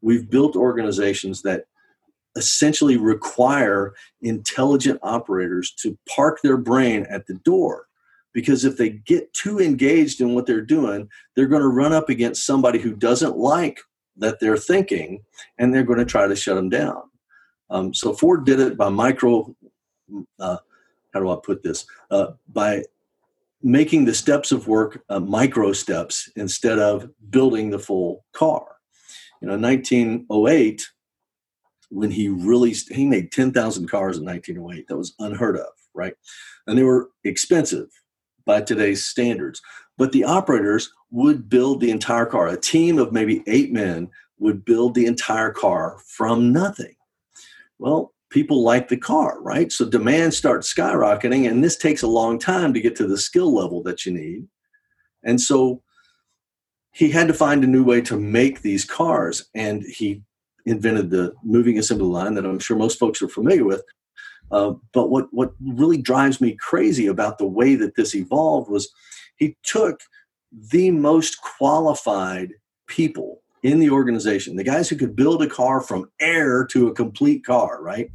we've 0.01 0.31
built 0.31 0.57
organizations 0.57 1.43
that 1.43 1.67
essentially 2.37 2.97
require 2.97 3.95
intelligent 4.23 4.99
operators 5.03 5.73
to 5.83 5.99
park 6.09 6.41
their 6.43 6.57
brain 6.57 7.07
at 7.09 7.27
the 7.27 7.35
door 7.35 7.87
because 8.33 8.65
if 8.65 8.77
they 8.77 8.89
get 8.91 9.33
too 9.33 9.61
engaged 9.61 10.21
in 10.21 10.35
what 10.35 10.47
they're 10.47 10.61
doing 10.61 11.09
they're 11.35 11.47
going 11.47 11.63
to 11.63 11.69
run 11.69 11.93
up 11.93 12.09
against 12.09 12.45
somebody 12.45 12.81
who 12.81 12.93
doesn't 12.93 13.37
like 13.37 13.81
that 14.17 14.41
they're 14.41 14.57
thinking 14.57 15.23
and 15.59 15.73
they're 15.73 15.83
going 15.83 15.99
to 15.99 16.05
try 16.05 16.27
to 16.27 16.37
shut 16.37 16.57
them 16.57 16.69
down. 16.69 17.03
Um, 17.71 17.95
so 17.95 18.13
ford 18.13 18.45
did 18.45 18.61
it 18.61 18.77
by 18.77 18.89
micro 18.89 19.55
uh, 20.39 20.59
how 21.13 21.21
do 21.21 21.31
i 21.31 21.37
put 21.43 21.63
this? 21.63 21.87
Uh, 22.11 22.33
by 22.49 22.83
making 23.63 24.05
the 24.05 24.15
steps 24.15 24.53
of 24.53 24.69
work 24.69 25.03
uh, 25.09 25.21
micro 25.21 25.73
steps 25.73 26.31
instead 26.37 26.79
of 26.79 27.09
building 27.31 27.71
the 27.71 27.79
full 27.79 28.25
car. 28.33 28.67
You 29.41 29.49
know 29.49 29.57
1908 29.57 30.83
when 31.91 32.11
he 32.11 32.29
really 32.29 32.75
he 32.91 33.07
made 33.07 33.31
10,000 33.31 33.89
cars 33.89 34.19
in 34.19 34.25
1908 34.25 34.89
that 34.89 34.97
was 34.97 35.15
unheard 35.19 35.57
of 35.57 35.69
right? 35.95 36.15
And 36.67 36.77
they 36.77 36.83
were 36.83 37.11
expensive 37.25 37.89
by 38.45 38.61
today's 38.61 39.07
standards. 39.07 39.63
But 39.97 40.13
the 40.13 40.25
operators 40.25 40.93
would 41.11 41.49
build 41.49 41.81
the 41.81 41.91
entire 41.91 42.27
car. 42.27 42.49
A 42.49 42.57
team 42.57 42.99
of 42.99 43.13
maybe 43.13 43.43
eight 43.47 43.73
men 43.73 44.11
would 44.39 44.65
build 44.65 44.95
the 44.95 45.07
entire 45.07 45.51
car 45.51 45.99
from 46.07 46.53
nothing. 46.53 46.95
Well, 47.79 48.13
people 48.31 48.65
like 48.65 48.89
the 48.89 48.97
car, 48.97 49.41
right? 49.41 49.71
So 49.71 49.89
demand 49.89 50.35
starts 50.35 50.73
skyrocketing, 50.73 51.49
and 51.49 51.63
this 51.63 51.77
takes 51.77 52.03
a 52.03 52.09
long 52.09 52.39
time 52.39 52.75
to 52.75 52.81
get 52.81 52.97
to 52.97 53.07
the 53.07 53.17
skill 53.17 53.55
level 53.55 53.83
that 53.85 54.05
you 54.05 54.13
need. 54.13 54.49
And 55.23 55.41
so 55.41 55.83
he 56.93 57.11
had 57.11 57.29
to 57.29 57.35
find 57.35 57.63
a 57.63 57.69
new 57.69 57.85
way 57.85 58.01
to 58.03 58.19
make 58.19 58.63
these 58.63 58.85
cars, 58.85 59.49
and 59.55 59.83
he 59.83 60.23
invented 60.67 61.11
the 61.11 61.33
moving 61.45 61.79
assembly 61.79 62.07
line 62.07 62.35
that 62.35 62.45
I'm 62.45 62.59
sure 62.59 62.77
most 62.77 62.99
folks 62.99 63.23
are 63.23 63.29
familiar 63.29 63.65
with. 63.65 63.83
Uh, 64.51 64.75
but 64.93 65.11
what 65.11 65.27
what 65.33 65.53
really 65.61 65.97
drives 65.97 66.41
me 66.41 66.57
crazy 66.57 67.07
about 67.07 67.39
the 67.39 67.47
way 67.47 67.75
that 67.77 67.97
this 67.97 68.15
evolved 68.15 68.71
was 68.71 68.93
he 69.37 69.57
took 69.63 70.01
the 70.71 70.91
most 70.91 71.41
qualified 71.41 72.53
people 72.87 73.43
in 73.63 73.79
the 73.81 73.91
organization, 73.91 74.57
the 74.57 74.65
guys 74.65 74.89
who 74.89 74.97
could 74.97 75.17
build 75.17 75.43
a 75.43 75.49
car 75.49 75.81
from 75.81 76.11
air 76.21 76.67
to 76.67 76.89
a 76.89 76.95
complete 76.95 77.45
car, 77.45 77.83
right? 77.83 78.11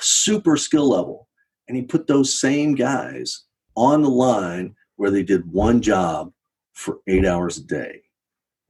Super 0.00 0.56
skill 0.56 0.88
level. 0.88 1.28
And 1.68 1.76
he 1.76 1.82
put 1.82 2.06
those 2.06 2.40
same 2.40 2.74
guys 2.74 3.44
on 3.76 4.02
the 4.02 4.08
line 4.08 4.74
where 4.96 5.10
they 5.10 5.22
did 5.22 5.52
one 5.52 5.82
job 5.82 6.32
for 6.74 6.98
eight 7.08 7.26
hours 7.26 7.58
a 7.58 7.64
day. 7.64 8.02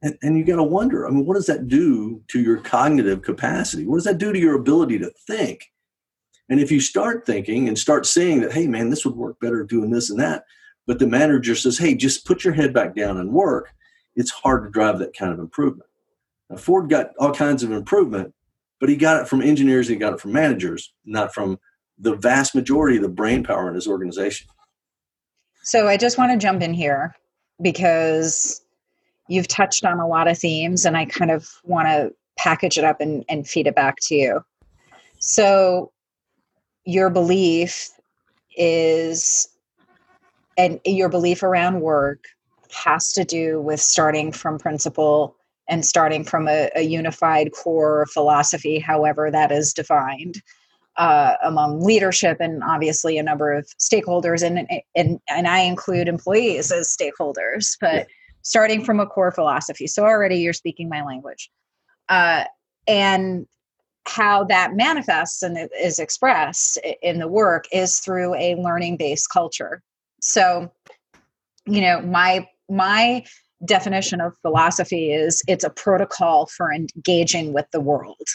And, 0.01 0.17
and 0.23 0.37
you 0.37 0.43
got 0.43 0.55
to 0.55 0.63
wonder, 0.63 1.07
I 1.07 1.11
mean, 1.11 1.25
what 1.25 1.35
does 1.35 1.45
that 1.45 1.67
do 1.67 2.23
to 2.29 2.39
your 2.39 2.57
cognitive 2.57 3.21
capacity? 3.21 3.85
What 3.85 3.97
does 3.97 4.05
that 4.05 4.17
do 4.17 4.33
to 4.33 4.39
your 4.39 4.55
ability 4.55 4.97
to 4.99 5.11
think? 5.27 5.65
And 6.49 6.59
if 6.59 6.71
you 6.71 6.79
start 6.79 7.25
thinking 7.25 7.67
and 7.67 7.77
start 7.77 8.05
seeing 8.05 8.41
that, 8.41 8.51
hey, 8.51 8.67
man, 8.67 8.89
this 8.89 9.05
would 9.05 9.15
work 9.15 9.39
better 9.39 9.63
doing 9.63 9.91
this 9.91 10.09
and 10.09 10.19
that, 10.19 10.43
but 10.87 10.99
the 10.99 11.07
manager 11.07 11.55
says, 11.55 11.77
hey, 11.77 11.95
just 11.95 12.25
put 12.25 12.43
your 12.43 12.53
head 12.53 12.73
back 12.73 12.95
down 12.95 13.17
and 13.17 13.31
work, 13.31 13.73
it's 14.15 14.31
hard 14.31 14.63
to 14.63 14.69
drive 14.69 14.99
that 14.99 15.15
kind 15.15 15.31
of 15.31 15.39
improvement. 15.39 15.89
Now, 16.49 16.57
Ford 16.57 16.89
got 16.89 17.11
all 17.17 17.33
kinds 17.33 17.63
of 17.63 17.71
improvement, 17.71 18.33
but 18.79 18.89
he 18.89 18.95
got 18.95 19.21
it 19.21 19.27
from 19.27 19.41
engineers, 19.41 19.87
he 19.87 19.95
got 19.95 20.13
it 20.13 20.19
from 20.19 20.33
managers, 20.33 20.93
not 21.05 21.33
from 21.33 21.59
the 21.97 22.15
vast 22.15 22.55
majority 22.55 22.97
of 22.97 23.03
the 23.03 23.09
brain 23.09 23.43
power 23.43 23.69
in 23.69 23.75
his 23.75 23.87
organization. 23.87 24.47
So 25.63 25.87
I 25.87 25.97
just 25.97 26.17
want 26.17 26.31
to 26.31 26.43
jump 26.43 26.63
in 26.63 26.73
here 26.73 27.15
because 27.61 28.61
you've 29.27 29.47
touched 29.47 29.85
on 29.85 29.99
a 29.99 30.07
lot 30.07 30.27
of 30.27 30.37
themes 30.37 30.85
and 30.85 30.97
I 30.97 31.05
kind 31.05 31.29
of 31.29 31.47
want 31.63 31.87
to 31.87 32.11
package 32.37 32.77
it 32.77 32.83
up 32.83 32.99
and, 32.99 33.23
and 33.29 33.47
feed 33.47 33.67
it 33.67 33.75
back 33.75 33.97
to 34.01 34.15
you. 34.15 34.43
So 35.19 35.91
your 36.83 37.11
belief 37.11 37.91
is 38.57 39.47
and 40.57 40.79
your 40.85 41.09
belief 41.09 41.43
around 41.43 41.81
work 41.81 42.25
has 42.71 43.11
to 43.13 43.23
do 43.23 43.61
with 43.61 43.81
starting 43.81 44.31
from 44.31 44.57
principle 44.57 45.35
and 45.67 45.85
starting 45.85 46.23
from 46.23 46.47
a, 46.47 46.69
a 46.75 46.81
unified 46.81 47.51
core 47.51 48.05
philosophy 48.13 48.79
however 48.79 49.29
that 49.31 49.51
is 49.51 49.73
defined 49.73 50.41
uh, 50.97 51.35
among 51.43 51.81
leadership 51.81 52.37
and 52.39 52.63
obviously 52.63 53.17
a 53.17 53.23
number 53.23 53.51
of 53.53 53.65
stakeholders. 53.79 54.43
And 54.43 54.67
and 54.95 55.19
and 55.29 55.47
I 55.47 55.59
include 55.59 56.07
employees 56.07 56.71
as 56.71 56.95
stakeholders 56.95 57.77
but 57.79 57.93
yeah. 57.93 58.03
starting 58.41 58.83
from 58.83 58.99
a 58.99 59.05
core 59.05 59.31
philosophy. 59.31 59.87
So 59.87 60.03
already 60.03 60.37
you're 60.37 60.53
speaking 60.53 60.89
my 60.89 61.03
language. 61.03 61.49
Uh, 62.09 62.45
and 62.87 63.47
how 64.07 64.43
that 64.45 64.75
manifests 64.75 65.43
and 65.43 65.69
is 65.79 65.99
expressed 65.99 66.79
in 67.01 67.19
the 67.19 67.27
work 67.27 67.65
is 67.71 67.99
through 67.99 68.33
a 68.35 68.55
learning 68.55 68.97
based 68.97 69.29
culture 69.29 69.81
so 70.21 70.71
you 71.65 71.81
know 71.81 72.01
my 72.01 72.47
my 72.69 73.23
definition 73.65 74.21
of 74.21 74.33
philosophy 74.41 75.11
is 75.11 75.43
it's 75.47 75.63
a 75.63 75.69
protocol 75.69 76.47
for 76.47 76.71
engaging 76.73 77.53
with 77.53 77.65
the 77.71 77.79
world. 77.79 78.27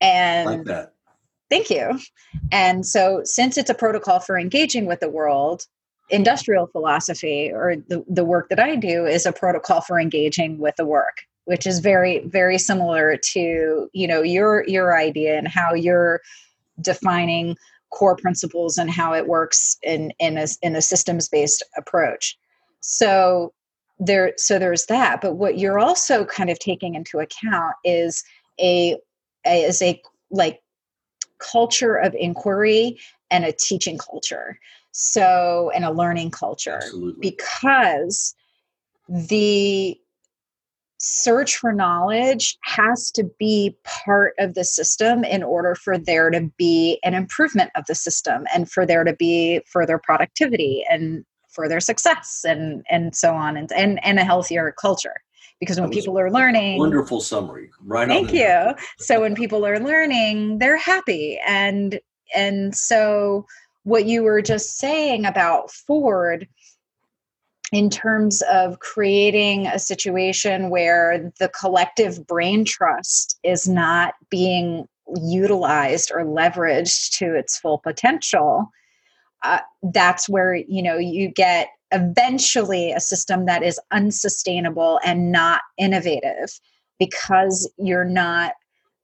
And 0.00 0.46
like 0.46 0.64
that. 0.64 0.94
thank 1.48 1.70
you. 1.70 1.98
And 2.50 2.84
so 2.84 3.20
since 3.24 3.56
it's 3.56 3.70
a 3.70 3.74
protocol 3.74 4.20
for 4.20 4.38
engaging 4.38 4.86
with 4.86 5.00
the 5.00 5.08
world 5.08 5.64
industrial 6.08 6.66
philosophy 6.68 7.50
or 7.52 7.76
the, 7.88 8.04
the 8.08 8.24
work 8.24 8.48
that 8.48 8.60
i 8.60 8.76
do 8.76 9.04
is 9.04 9.26
a 9.26 9.32
protocol 9.32 9.80
for 9.80 9.98
engaging 9.98 10.56
with 10.58 10.76
the 10.76 10.86
work 10.86 11.22
which 11.46 11.66
is 11.66 11.80
very 11.80 12.20
very 12.26 12.58
similar 12.58 13.16
to 13.16 13.90
you 13.92 14.06
know 14.06 14.22
your 14.22 14.64
your 14.68 14.96
idea 14.96 15.36
and 15.36 15.48
how 15.48 15.74
you're 15.74 16.20
defining 16.80 17.56
core 17.90 18.16
principles 18.16 18.78
and 18.78 18.90
how 18.90 19.14
it 19.14 19.26
works 19.26 19.76
in 19.82 20.12
in 20.18 20.38
a 20.38 20.46
in 20.62 20.76
a 20.76 20.82
systems 20.82 21.28
based 21.28 21.62
approach. 21.76 22.38
So 22.80 23.52
there 23.98 24.32
so 24.36 24.58
there's 24.58 24.86
that. 24.86 25.20
But 25.20 25.34
what 25.34 25.58
you're 25.58 25.78
also 25.78 26.24
kind 26.24 26.50
of 26.50 26.58
taking 26.58 26.94
into 26.94 27.18
account 27.18 27.74
is 27.84 28.22
a, 28.60 28.96
a 29.46 29.62
is 29.62 29.82
a 29.82 30.00
like 30.30 30.60
culture 31.38 31.96
of 31.96 32.14
inquiry 32.14 32.98
and 33.30 33.44
a 33.44 33.52
teaching 33.52 33.98
culture. 33.98 34.58
So 34.92 35.70
and 35.74 35.84
a 35.84 35.90
learning 35.90 36.30
culture. 36.30 36.80
Absolutely. 36.82 37.30
because 37.30 38.34
the 39.08 39.98
search 41.06 41.56
for 41.56 41.72
knowledge 41.72 42.58
has 42.62 43.12
to 43.12 43.22
be 43.38 43.76
part 43.84 44.34
of 44.38 44.54
the 44.54 44.64
system 44.64 45.22
in 45.22 45.42
order 45.42 45.76
for 45.76 45.96
there 45.96 46.30
to 46.30 46.50
be 46.58 46.98
an 47.04 47.14
improvement 47.14 47.70
of 47.76 47.84
the 47.86 47.94
system 47.94 48.44
and 48.52 48.68
for 48.68 48.84
there 48.84 49.04
to 49.04 49.14
be 49.14 49.60
further 49.66 49.98
productivity 50.02 50.84
and 50.90 51.24
further 51.48 51.78
success 51.78 52.44
and 52.46 52.84
and 52.90 53.14
so 53.14 53.32
on 53.34 53.56
and 53.56 53.70
and, 53.72 54.04
and 54.04 54.18
a 54.18 54.24
healthier 54.24 54.74
culture. 54.78 55.14
Because 55.60 55.80
when 55.80 55.90
people 55.90 56.18
are 56.18 56.30
learning 56.30 56.78
wonderful 56.78 57.20
summary 57.20 57.70
right 57.84 58.08
thank 58.08 58.32
you. 58.32 58.74
so 58.98 59.20
when 59.20 59.34
people 59.34 59.64
are 59.64 59.78
learning 59.78 60.58
they're 60.58 60.76
happy. 60.76 61.38
And 61.46 62.00
and 62.34 62.74
so 62.74 63.46
what 63.84 64.06
you 64.06 64.24
were 64.24 64.42
just 64.42 64.76
saying 64.76 65.24
about 65.24 65.70
ford 65.70 66.48
in 67.72 67.90
terms 67.90 68.42
of 68.50 68.78
creating 68.78 69.66
a 69.66 69.78
situation 69.78 70.70
where 70.70 71.32
the 71.40 71.48
collective 71.48 72.26
brain 72.26 72.64
trust 72.64 73.38
is 73.42 73.68
not 73.68 74.14
being 74.30 74.86
utilized 75.22 76.10
or 76.12 76.24
leveraged 76.24 77.16
to 77.18 77.34
its 77.34 77.58
full 77.58 77.78
potential 77.78 78.70
uh, 79.42 79.60
that's 79.92 80.28
where 80.28 80.54
you 80.54 80.82
know 80.82 80.96
you 80.96 81.28
get 81.28 81.68
eventually 81.92 82.92
a 82.92 83.00
system 83.00 83.46
that 83.46 83.62
is 83.62 83.80
unsustainable 83.92 84.98
and 85.04 85.30
not 85.30 85.60
innovative 85.78 86.58
because 86.98 87.70
you're 87.78 88.04
not 88.04 88.54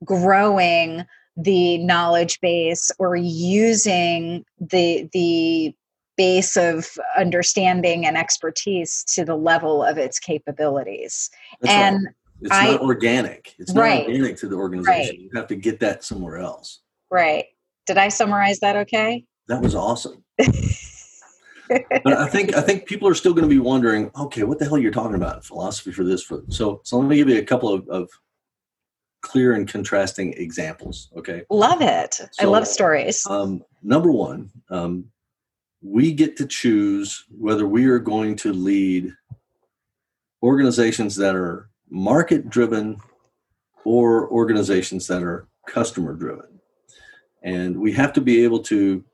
growing 0.04 1.04
the 1.36 1.78
knowledge 1.78 2.40
base 2.40 2.90
or 2.98 3.14
using 3.16 4.44
the 4.58 5.08
the 5.12 5.74
base 6.16 6.56
of 6.56 6.88
understanding 7.16 8.06
and 8.06 8.16
expertise 8.16 9.04
to 9.14 9.24
the 9.24 9.34
level 9.34 9.82
of 9.82 9.98
its 9.98 10.18
capabilities 10.18 11.30
That's 11.60 11.74
and 11.74 12.06
right. 12.06 12.14
it's 12.42 12.52
I- 12.52 12.64
not 12.72 12.80
organic 12.82 13.54
it's 13.58 13.72
not 13.74 13.82
Right. 13.82 14.06
organic 14.06 14.36
to 14.38 14.48
the 14.48 14.56
organization 14.56 15.16
Right. 15.16 15.18
you 15.18 15.30
have 15.34 15.46
to 15.48 15.56
get 15.56 15.80
that 15.80 16.04
somewhere 16.04 16.38
else 16.38 16.80
right 17.10 17.46
did 17.86 17.98
i 17.98 18.08
summarize 18.08 18.60
that 18.60 18.76
okay 18.76 19.24
that 19.48 19.62
was 19.62 19.74
awesome 19.74 20.22
but 21.68 22.12
I 22.18 22.26
think 22.28 22.54
I 22.54 22.60
think 22.60 22.86
people 22.86 23.08
are 23.08 23.14
still 23.14 23.32
going 23.32 23.48
to 23.48 23.54
be 23.54 23.58
wondering, 23.58 24.10
okay, 24.18 24.42
what 24.42 24.58
the 24.58 24.64
hell 24.64 24.78
you're 24.78 24.90
talking 24.92 25.14
about? 25.14 25.44
Philosophy 25.44 25.92
for 25.92 26.04
this, 26.04 26.22
for 26.22 26.42
so. 26.48 26.80
So 26.84 26.98
let 26.98 27.08
me 27.08 27.16
give 27.16 27.28
you 27.28 27.38
a 27.38 27.44
couple 27.44 27.72
of, 27.72 27.88
of 27.88 28.10
clear 29.22 29.54
and 29.54 29.68
contrasting 29.68 30.32
examples. 30.34 31.10
Okay, 31.16 31.42
love 31.50 31.80
it 31.80 32.20
i 32.40 32.44
love 32.44 32.66
stories 32.66 33.24
um, 33.28 33.62
number 33.82 34.10
one, 34.10 34.50
um, 34.70 35.06
we 35.82 36.12
get 36.12 36.36
to 36.36 36.46
choose 36.46 37.24
whether 37.36 37.66
we 37.66 37.86
are 37.86 37.98
going 37.98 38.36
to 38.36 38.52
lead 38.52 39.12
organizations 40.42 41.16
that 41.16 41.34
are 41.34 41.68
market 41.90 42.48
driven 42.48 42.96
or 43.84 44.30
organizations 44.30 45.06
that 45.08 45.22
are 45.22 45.48
customer 45.66 46.14
driven, 46.14 46.60
and 47.42 47.76
we 47.76 47.92
have 47.92 48.12
to 48.12 48.20
be 48.20 48.44
able 48.44 48.60
to 48.60 49.04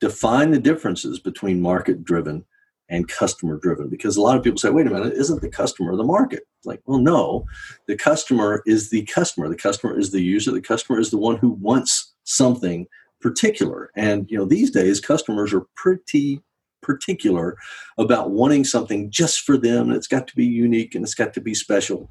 define 0.00 0.50
the 0.50 0.58
differences 0.58 1.18
between 1.18 1.60
market 1.60 2.04
driven 2.04 2.44
and 2.88 3.08
customer 3.08 3.56
driven 3.56 3.88
because 3.88 4.16
a 4.16 4.20
lot 4.20 4.36
of 4.36 4.42
people 4.42 4.58
say 4.58 4.68
wait 4.68 4.86
a 4.86 4.90
minute 4.90 5.14
isn't 5.14 5.40
the 5.40 5.48
customer 5.48 5.96
the 5.96 6.04
market? 6.04 6.42
Like 6.64 6.80
well 6.86 6.98
no. 6.98 7.44
The 7.88 7.96
customer 7.96 8.62
is 8.66 8.90
the 8.90 9.02
customer. 9.06 9.48
The 9.48 9.56
customer 9.56 9.98
is 9.98 10.12
the 10.12 10.20
user. 10.20 10.52
The 10.52 10.60
customer 10.60 11.00
is 11.00 11.10
the 11.10 11.18
one 11.18 11.36
who 11.36 11.50
wants 11.50 12.14
something 12.24 12.86
particular 13.22 13.90
and 13.96 14.30
you 14.30 14.36
know 14.36 14.44
these 14.44 14.70
days 14.70 15.00
customers 15.00 15.52
are 15.54 15.66
pretty 15.76 16.40
particular 16.82 17.56
about 17.96 18.30
wanting 18.30 18.64
something 18.64 19.10
just 19.10 19.40
for 19.42 19.56
them 19.56 19.90
it's 19.90 20.08
got 20.08 20.26
to 20.26 20.34
be 20.34 20.44
unique 20.44 20.94
and 20.94 21.04
it's 21.04 21.14
got 21.14 21.32
to 21.32 21.40
be 21.40 21.54
special 21.54 22.10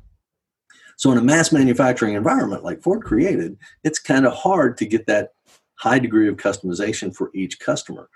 so 0.96 1.12
in 1.12 1.18
a 1.18 1.22
mass 1.22 1.52
manufacturing 1.52 2.16
environment 2.16 2.64
like 2.64 2.82
ford 2.82 3.04
created 3.04 3.58
it's 3.84 4.00
kind 4.00 4.26
of 4.26 4.34
hard 4.34 4.78
to 4.78 4.86
get 4.86 5.06
that 5.08 5.32
high 5.82 5.98
degree 5.98 6.28
of 6.28 6.38
customization 6.38 7.14
for 7.14 7.32
each 7.34 7.60
customer. 7.60 8.08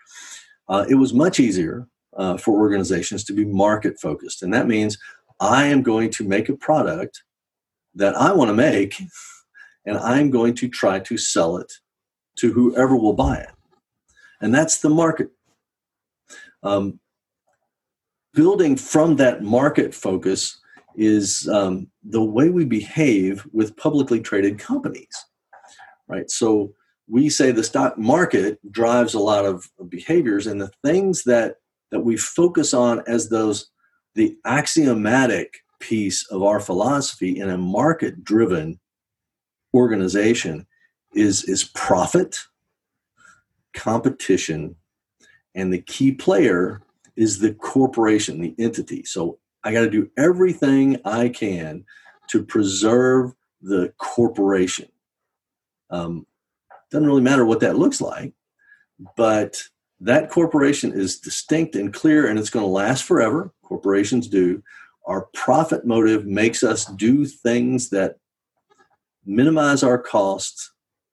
Uh, 0.69 0.85
it 0.87 0.95
was 0.95 1.13
much 1.13 1.39
easier 1.39 1.87
uh, 2.15 2.37
for 2.37 2.59
organizations 2.59 3.23
to 3.23 3.33
be 3.33 3.43
market 3.43 3.99
focused. 3.99 4.43
And 4.43 4.53
that 4.53 4.67
means 4.67 4.99
I 5.39 5.65
am 5.65 5.81
going 5.81 6.11
to 6.11 6.23
make 6.23 6.47
a 6.47 6.55
product 6.55 7.23
that 7.95 8.15
I 8.15 8.31
want 8.33 8.49
to 8.49 8.53
make, 8.53 9.01
and 9.85 9.97
I'm 9.97 10.29
going 10.29 10.53
to 10.55 10.69
try 10.69 10.99
to 10.99 11.17
sell 11.17 11.57
it 11.57 11.73
to 12.37 12.51
whoever 12.51 12.95
will 12.95 13.13
buy 13.13 13.37
it. 13.37 13.49
And 14.41 14.53
that's 14.53 14.79
the 14.79 14.89
market. 14.89 15.29
Um, 16.63 16.99
building 18.33 18.75
from 18.75 19.15
that 19.17 19.43
market 19.43 19.93
focus 19.93 20.59
is 20.95 21.47
um, 21.49 21.87
the 22.03 22.23
way 22.23 22.49
we 22.49 22.65
behave 22.65 23.45
with 23.51 23.75
publicly 23.77 24.19
traded 24.19 24.59
companies, 24.59 25.25
right? 26.07 26.29
So 26.29 26.73
we 27.07 27.29
say 27.29 27.51
the 27.51 27.63
stock 27.63 27.97
market 27.97 28.59
drives 28.71 29.13
a 29.13 29.19
lot 29.19 29.45
of 29.45 29.69
behaviors 29.89 30.47
and 30.47 30.59
the 30.59 30.71
things 30.83 31.23
that 31.23 31.55
that 31.91 31.99
we 31.99 32.17
focus 32.17 32.73
on 32.73 33.03
as 33.07 33.29
those 33.29 33.69
the 34.15 34.35
axiomatic 34.45 35.53
piece 35.79 36.25
of 36.31 36.41
our 36.41 36.59
philosophy 36.59 37.39
in 37.39 37.49
a 37.49 37.57
market 37.57 38.23
driven 38.23 38.79
organization 39.73 40.65
is 41.15 41.43
is 41.45 41.63
profit 41.63 42.37
competition 43.73 44.75
and 45.55 45.71
the 45.71 45.81
key 45.81 46.11
player 46.11 46.81
is 47.15 47.39
the 47.39 47.53
corporation 47.53 48.41
the 48.41 48.55
entity. 48.59 49.03
So 49.03 49.39
i 49.63 49.71
got 49.71 49.81
to 49.81 49.89
do 49.89 50.09
everything 50.17 50.99
i 51.05 51.29
can 51.29 51.85
to 52.29 52.43
preserve 52.43 53.33
the 53.61 53.93
corporation. 53.97 54.89
Um, 55.89 56.25
doesn't 56.91 57.07
really 57.07 57.21
matter 57.21 57.45
what 57.45 57.59
that 57.61 57.77
looks 57.77 58.01
like 58.01 58.33
but 59.17 59.61
that 59.99 60.29
corporation 60.29 60.91
is 60.93 61.19
distinct 61.19 61.75
and 61.75 61.93
clear 61.93 62.27
and 62.27 62.37
it's 62.37 62.49
going 62.49 62.65
to 62.65 62.69
last 62.69 63.03
forever. 63.03 63.51
Corporations 63.63 64.27
do. 64.27 64.61
Our 65.05 65.27
profit 65.33 65.85
motive 65.85 66.25
makes 66.25 66.63
us 66.63 66.85
do 66.85 67.25
things 67.25 67.89
that 67.89 68.17
minimize 69.25 69.83
our 69.83 69.97
costs 69.97 70.71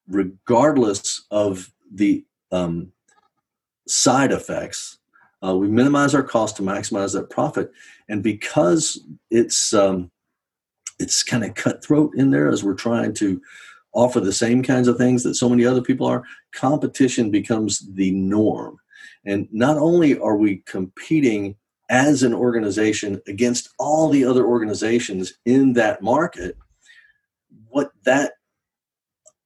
regardless 0.09 1.25
of 1.31 1.73
the 1.93 2.25
um, 2.51 2.93
side 3.87 4.33
effects 4.33 4.99
uh, 5.45 5.57
we 5.57 5.69
minimize 5.69 6.15
our 6.15 6.23
cost 6.23 6.57
to 6.57 6.63
maximize 6.63 7.13
that 7.13 7.31
profit 7.31 7.71
and 8.09 8.23
because 8.23 9.01
it's 9.31 9.73
um, 9.73 10.11
it's 10.99 11.23
kind 11.23 11.45
of 11.45 11.55
cutthroat 11.55 12.15
in 12.17 12.31
there 12.31 12.49
as 12.49 12.63
we're 12.63 12.75
trying 12.75 13.13
to 13.15 13.41
offer 13.93 14.21
the 14.21 14.33
same 14.33 14.63
kinds 14.63 14.89
of 14.89 14.97
things 14.97 15.23
that 15.23 15.35
so 15.35 15.49
many 15.49 15.65
other 15.65 15.83
people 15.83 16.07
are, 16.07 16.25
competition 16.53 17.31
becomes 17.31 17.81
the 17.95 18.11
norm. 18.13 18.79
And 19.25 19.49
not 19.53 19.77
only 19.77 20.19
are 20.19 20.37
we 20.37 20.63
competing 20.67 21.57
as 21.91 22.23
an 22.23 22.33
organization 22.33 23.21
against 23.27 23.69
all 23.79 24.09
the 24.09 24.25
other 24.25 24.47
organizations 24.47 25.35
in 25.45 25.75
that 25.75 26.03
market, 26.03 26.57
what 27.69 27.91
that 28.05 28.33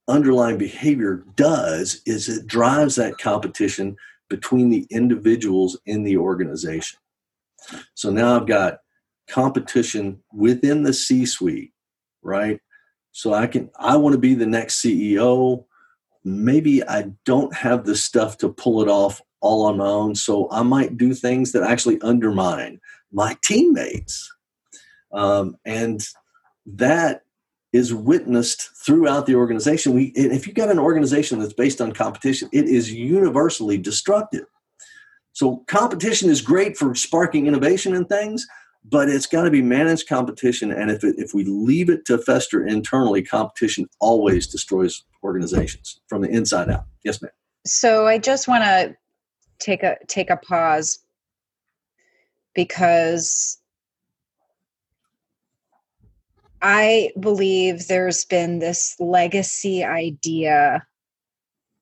underlying 0.09 0.59
behavior 0.59 1.25
does 1.35 2.01
is 2.07 2.29
it 2.29 2.47
drives 2.47 2.97
that 2.97 3.19
competition 3.19 3.97
between 4.29 4.71
the 4.71 4.87
individuals 4.91 5.79
in 5.87 6.03
the 6.03 6.17
organization. 6.17 6.99
So 7.95 8.11
now 8.11 8.37
I've 8.37 8.47
got 8.47 8.79
competition 9.29 10.23
within 10.33 10.83
the 10.83 10.93
C 10.93 11.27
suite, 11.27 11.73
right? 12.23 12.61
so 13.17 13.33
i 13.33 13.47
can 13.47 13.71
i 13.79 13.97
want 13.97 14.13
to 14.13 14.19
be 14.19 14.35
the 14.35 14.47
next 14.47 14.83
ceo 14.83 15.65
maybe 16.23 16.85
i 16.85 17.11
don't 17.25 17.55
have 17.55 17.85
the 17.85 17.97
stuff 17.97 18.37
to 18.37 18.51
pull 18.51 18.83
it 18.83 18.89
off 18.89 19.23
all 19.41 19.65
on 19.65 19.79
my 19.79 19.87
own 19.87 20.15
so 20.15 20.49
i 20.51 20.63
might 20.63 20.99
do 20.99 21.15
things 21.15 21.53
that 21.53 21.63
actually 21.63 22.01
undermine 22.03 22.79
my 23.13 23.37
teammates 23.43 24.31
um, 25.13 25.57
and 25.65 26.03
that 26.67 27.23
is 27.73 27.93
witnessed 27.93 28.71
throughout 28.85 29.27
the 29.27 29.35
organization. 29.35 29.93
We 29.93 30.07
if 30.15 30.47
you've 30.47 30.57
got 30.57 30.71
an 30.71 30.79
organization 30.79 31.39
that's 31.39 31.53
based 31.53 31.81
on 31.81 31.93
competition 31.93 32.49
it 32.53 32.67
is 32.67 32.93
universally 32.93 33.79
destructive. 33.79 34.47
So 35.33 35.65
competition 35.67 36.31
is 36.31 36.41
great 36.41 36.77
for 36.77 36.95
sparking 36.95 37.47
innovation 37.47 37.95
and 37.95 38.09
things 38.09 38.47
but 38.89 39.09
it's 39.09 39.27
got 39.27 39.43
to 39.43 39.51
be 39.51 39.63
managed 39.63 40.09
competition 40.09 40.71
and 40.71 40.91
if 40.91 41.03
it, 41.03 41.17
if 41.19 41.35
we 41.35 41.45
leave 41.45 41.91
it 41.91 42.05
to 42.05 42.19
fester 42.19 42.65
internally 42.65 43.23
competition 43.23 43.89
always 44.01 44.47
destroys 44.47 45.05
organizations 45.25 46.01
from 46.09 46.23
the 46.23 46.29
inside 46.29 46.71
out. 46.71 46.85
Yes 47.05 47.21
ma'am. 47.21 47.33
So 47.67 48.07
i 48.07 48.19
just 48.19 48.49
want 48.49 48.65
to 48.65 48.97
take 49.59 49.83
a 49.83 49.97
take 50.07 50.31
a 50.31 50.37
pause 50.37 51.01
because 52.55 53.59
i 56.63 57.11
believe 57.21 57.87
there's 57.87 58.25
been 58.25 58.59
this 58.59 58.97
legacy 58.99 59.85
idea 59.85 60.85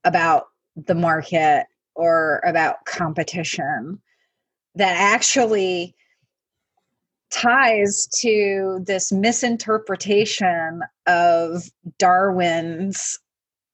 about 0.05 0.47
the 0.77 0.95
market 0.95 1.67
or 1.95 2.41
about 2.45 2.85
competition 2.85 4.01
that 4.75 4.97
actually 4.97 5.95
ties 7.31 8.07
to 8.21 8.81
this 8.87 9.11
misinterpretation 9.11 10.81
of 11.07 11.65
Darwin's 11.99 13.19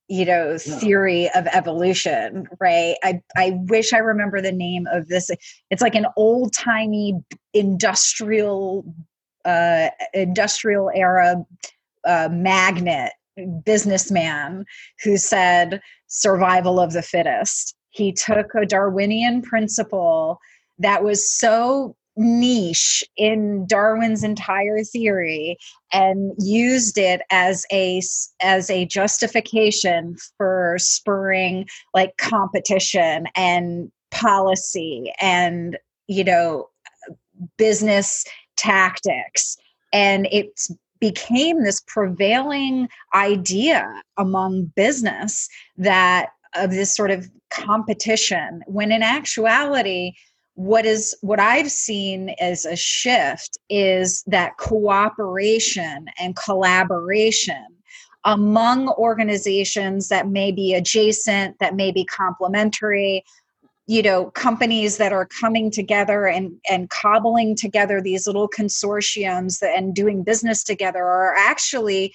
you 0.09 0.25
know 0.25 0.59
theory 0.59 1.31
of 1.37 1.47
evolution 1.53 2.49
right? 2.59 2.97
I 3.05 3.21
i 3.37 3.53
wish 3.69 3.93
i 3.93 3.99
remember 3.99 4.41
the 4.41 4.51
name 4.51 4.87
of 4.91 5.09
this. 5.09 5.31
It's 5.71 5.83
like 5.83 5.95
an 5.95 6.07
old 6.17 6.53
timey 6.53 7.15
industrial 7.55 8.85
uh 9.45 9.89
industrial 10.15 10.91
era 10.95 11.45
uh 12.07 12.29
magnet 12.31 13.13
businessman 13.65 14.65
who 15.03 15.17
said 15.17 15.81
survival 16.09 16.79
of 16.79 16.93
the 16.93 17.03
fittest. 17.03 17.75
He 17.91 18.13
took 18.13 18.55
a 18.55 18.67
darwinian 18.67 19.43
principle 19.43 20.39
that 20.79 21.05
was 21.05 21.31
so 21.31 21.97
niche 22.17 23.03
in 23.17 23.67
Darwin's 23.67 24.23
entire 24.23 24.83
theory 24.85 25.57
and 25.93 26.33
used 26.39 26.99
it 26.99 27.23
as 27.31 27.65
a 27.73 28.03
as 28.43 28.69
a 28.69 28.85
justification 28.87 30.17
for 30.37 30.77
spurring 30.79 31.67
like 31.95 32.17
competition 32.19 33.27
and 33.37 33.91
policy 34.11 35.13
and 35.21 35.79
you 36.09 36.25
know 36.25 36.69
business 37.57 38.25
tactics. 38.61 39.57
And 39.93 40.29
it 40.31 40.61
became 41.01 41.65
this 41.65 41.83
prevailing 41.87 42.89
idea 43.15 43.91
among 44.19 44.67
business 44.77 45.49
that 45.79 46.29
of 46.55 46.71
this 46.71 46.95
sort 46.95 47.11
of 47.11 47.29
competition 47.51 48.63
when 48.67 48.93
in 48.93 49.03
actuality 49.03 50.13
what 50.55 50.85
is 50.85 51.17
what 51.21 51.41
i've 51.41 51.71
seen 51.71 52.31
as 52.41 52.65
a 52.65 52.77
shift 52.77 53.57
is 53.69 54.23
that 54.27 54.57
cooperation 54.59 56.07
and 56.19 56.37
collaboration 56.37 57.65
among 58.25 58.89
organizations 58.91 60.09
that 60.09 60.29
may 60.29 60.53
be 60.53 60.75
adjacent 60.75 61.59
that 61.61 61.75
may 61.75 61.91
be 61.91 62.05
complementary 62.05 63.25
you 63.91 64.03
know 64.03 64.31
companies 64.31 64.99
that 64.99 65.13
are 65.13 65.27
coming 65.27 65.69
together 65.69 66.29
and 66.29 66.53
and 66.71 66.89
cobbling 66.91 67.57
together 67.57 68.01
these 68.01 68.25
little 68.25 68.49
consortiums 68.49 69.61
and 69.63 69.97
doing 69.97 70.23
business 70.23 70.63
together 70.63 71.03
are 71.03 71.35
actually 71.35 72.15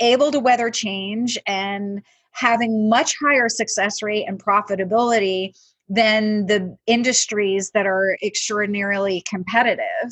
able 0.00 0.32
to 0.32 0.40
weather 0.40 0.70
change 0.70 1.38
and 1.46 2.02
having 2.32 2.88
much 2.88 3.14
higher 3.22 3.48
success 3.48 4.02
rate 4.02 4.24
and 4.26 4.42
profitability 4.42 5.56
than 5.88 6.46
the 6.46 6.76
industries 6.88 7.70
that 7.74 7.86
are 7.86 8.18
extraordinarily 8.20 9.22
competitive. 9.28 10.10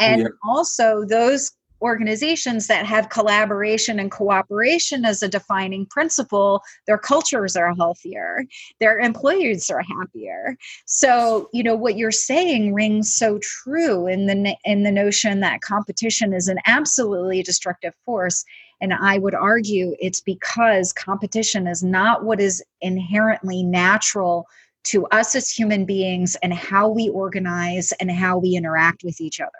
And 0.00 0.30
also 0.44 1.04
those 1.04 1.52
organizations 1.82 2.66
that 2.66 2.86
have 2.86 3.08
collaboration 3.08 3.98
and 3.98 4.10
cooperation 4.10 5.04
as 5.04 5.22
a 5.22 5.28
defining 5.28 5.86
principle 5.86 6.62
their 6.86 6.98
cultures 6.98 7.56
are 7.56 7.74
healthier 7.74 8.44
their 8.80 8.98
employees 8.98 9.70
are 9.70 9.82
happier 9.82 10.56
so 10.86 11.48
you 11.52 11.62
know 11.62 11.74
what 11.74 11.96
you're 11.96 12.10
saying 12.10 12.74
rings 12.74 13.14
so 13.14 13.38
true 13.42 14.06
in 14.06 14.26
the 14.26 14.56
in 14.64 14.82
the 14.82 14.92
notion 14.92 15.40
that 15.40 15.60
competition 15.60 16.32
is 16.32 16.48
an 16.48 16.58
absolutely 16.66 17.42
destructive 17.42 17.94
force 18.04 18.44
and 18.80 18.92
i 18.94 19.18
would 19.18 19.34
argue 19.34 19.94
it's 20.00 20.20
because 20.20 20.92
competition 20.92 21.66
is 21.66 21.82
not 21.82 22.24
what 22.24 22.40
is 22.40 22.62
inherently 22.80 23.62
natural 23.62 24.46
to 24.82 25.06
us 25.06 25.34
as 25.34 25.50
human 25.50 25.84
beings 25.84 26.36
and 26.42 26.54
how 26.54 26.88
we 26.88 27.08
organize 27.08 27.92
and 27.92 28.10
how 28.10 28.38
we 28.38 28.56
interact 28.56 29.04
with 29.04 29.20
each 29.20 29.40
other. 29.40 29.50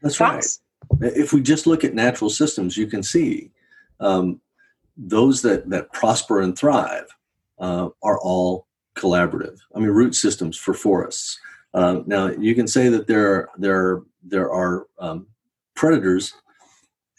That's 0.00 0.16
Thoughts? 0.16 0.60
right. 0.60 0.71
If 1.00 1.32
we 1.32 1.42
just 1.42 1.66
look 1.66 1.84
at 1.84 1.94
natural 1.94 2.30
systems, 2.30 2.76
you 2.76 2.86
can 2.86 3.02
see 3.02 3.50
um, 4.00 4.40
those 4.96 5.42
that, 5.42 5.68
that 5.70 5.92
prosper 5.92 6.40
and 6.40 6.56
thrive 6.56 7.06
uh, 7.58 7.88
are 8.02 8.18
all 8.20 8.66
collaborative. 8.96 9.58
I 9.74 9.78
mean, 9.78 9.88
root 9.88 10.14
systems 10.14 10.56
for 10.56 10.74
forests. 10.74 11.38
Uh, 11.74 12.00
now, 12.06 12.28
you 12.28 12.54
can 12.54 12.66
say 12.66 12.88
that 12.88 13.06
there, 13.06 13.48
there, 13.56 14.02
there 14.22 14.52
are 14.52 14.86
um, 14.98 15.26
predators 15.74 16.34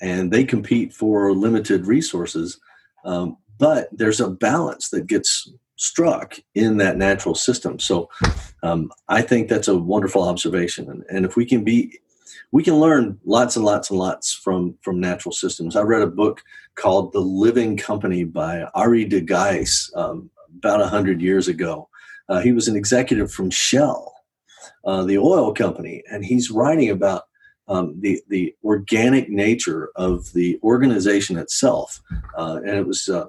and 0.02 0.32
they 0.32 0.44
compete 0.44 0.94
for 0.94 1.34
limited 1.34 1.88
resources, 1.88 2.60
um, 3.06 3.38
but 3.58 3.88
there's 3.92 4.20
a 4.20 4.30
balance 4.30 4.90
that 4.90 5.08
gets 5.08 5.52
struck 5.76 6.38
in 6.56 6.78
that 6.78 6.98
natural 6.98 7.36
system. 7.36 7.80
So 7.80 8.10
um, 8.62 8.92
I 9.10 9.22
think 9.22 9.50
that's 9.50 9.68
a 9.68 9.78
wonderful 9.78 10.24
observation. 10.24 10.90
And, 10.90 11.04
and, 11.10 11.26
if 11.26 11.36
we 11.36 11.46
can 11.46 11.64
be, 11.64 12.00
we 12.52 12.64
can 12.64 12.76
learn 12.76 13.20
lots 13.26 13.56
and 13.56 13.66
lots 13.66 13.90
and 13.90 14.00
lots 14.00 14.34
from, 14.34 14.76
from 14.82 15.00
natural 15.00 15.32
systems. 15.32 15.76
I 15.76 15.82
read 15.82 16.02
a 16.02 16.08
book 16.08 16.42
called 16.76 17.14
The 17.14 17.20
Living 17.20 17.78
Company 17.78 18.24
by 18.24 18.64
Ari 18.74 19.06
de 19.06 19.22
Geus 19.22 19.96
um, 19.96 20.30
about 20.58 20.80
100 20.80 21.22
years 21.22 21.48
ago. 21.48 21.90
Uh, 22.30 22.40
he 22.40 22.52
was 22.52 22.68
an 22.68 22.76
executive 22.76 23.32
from 23.32 23.50
Shell, 23.50 24.14
uh, 24.86 25.04
the 25.04 25.18
oil 25.18 25.54
company, 25.54 26.04
and 26.12 26.24
he's 26.24 26.52
writing 26.52 26.90
about 26.90 27.24
um, 27.68 28.00
the 28.00 28.22
the 28.28 28.54
organic 28.64 29.30
nature 29.30 29.90
of 29.96 30.32
the 30.34 30.60
organization 30.64 31.38
itself, 31.38 32.02
uh, 32.38 32.60
and 32.66 32.78
it 32.78 32.86
was 32.86 33.08
uh, 33.08 33.26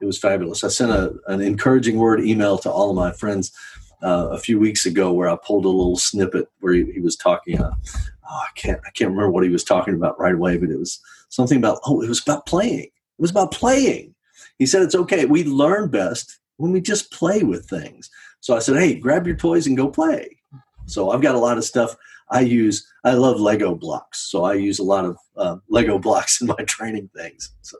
it 0.00 0.06
was 0.06 0.18
fabulous. 0.18 0.64
I 0.64 0.68
sent 0.68 0.90
a, 0.90 1.14
an 1.26 1.40
encouraging 1.40 1.98
word 1.98 2.20
email 2.20 2.58
to 2.58 2.70
all 2.70 2.90
of 2.90 2.96
my 2.96 3.12
friends 3.12 3.52
uh, 4.04 4.28
a 4.30 4.38
few 4.38 4.58
weeks 4.58 4.86
ago 4.86 5.12
where 5.12 5.28
I 5.28 5.36
pulled 5.36 5.64
a 5.64 5.68
little 5.68 5.96
snippet 5.96 6.48
where 6.60 6.74
he, 6.74 6.84
he 6.92 7.00
was 7.00 7.16
talking. 7.16 7.60
Uh, 7.60 7.72
oh, 8.30 8.36
I 8.36 8.48
can't 8.54 8.80
I 8.86 8.90
can't 8.90 9.10
remember 9.10 9.30
what 9.30 9.44
he 9.44 9.50
was 9.50 9.64
talking 9.64 9.94
about 9.94 10.18
right 10.20 10.34
away, 10.34 10.58
but 10.58 10.70
it 10.70 10.78
was 10.78 11.00
something 11.30 11.58
about 11.58 11.80
oh, 11.86 12.02
it 12.02 12.08
was 12.08 12.22
about 12.22 12.46
playing. 12.46 12.84
It 12.84 13.20
was 13.20 13.30
about 13.30 13.52
playing. 13.52 14.14
He 14.58 14.66
said 14.66 14.82
it's 14.82 14.94
okay. 14.94 15.24
We 15.24 15.44
learn 15.44 15.90
best 15.90 16.38
when 16.58 16.70
we 16.70 16.80
just 16.80 17.10
play 17.10 17.42
with 17.42 17.68
things. 17.68 18.10
So 18.40 18.54
I 18.54 18.58
said, 18.58 18.76
hey, 18.76 18.94
grab 18.94 19.26
your 19.26 19.36
toys 19.36 19.66
and 19.66 19.76
go 19.76 19.88
play. 19.88 20.36
So 20.86 21.10
I've 21.10 21.22
got 21.22 21.34
a 21.34 21.38
lot 21.38 21.56
of 21.56 21.64
stuff 21.64 21.96
I 22.30 22.40
use. 22.40 22.86
I 23.04 23.14
love 23.14 23.40
Lego 23.40 23.74
blocks, 23.74 24.20
so 24.20 24.44
I 24.44 24.54
use 24.54 24.78
a 24.78 24.84
lot 24.84 25.04
of 25.06 25.16
uh, 25.36 25.56
Lego 25.68 25.98
blocks 26.06 26.40
in 26.40 26.46
my 26.46 26.62
training 26.66 27.10
things. 27.16 27.52
So. 27.62 27.78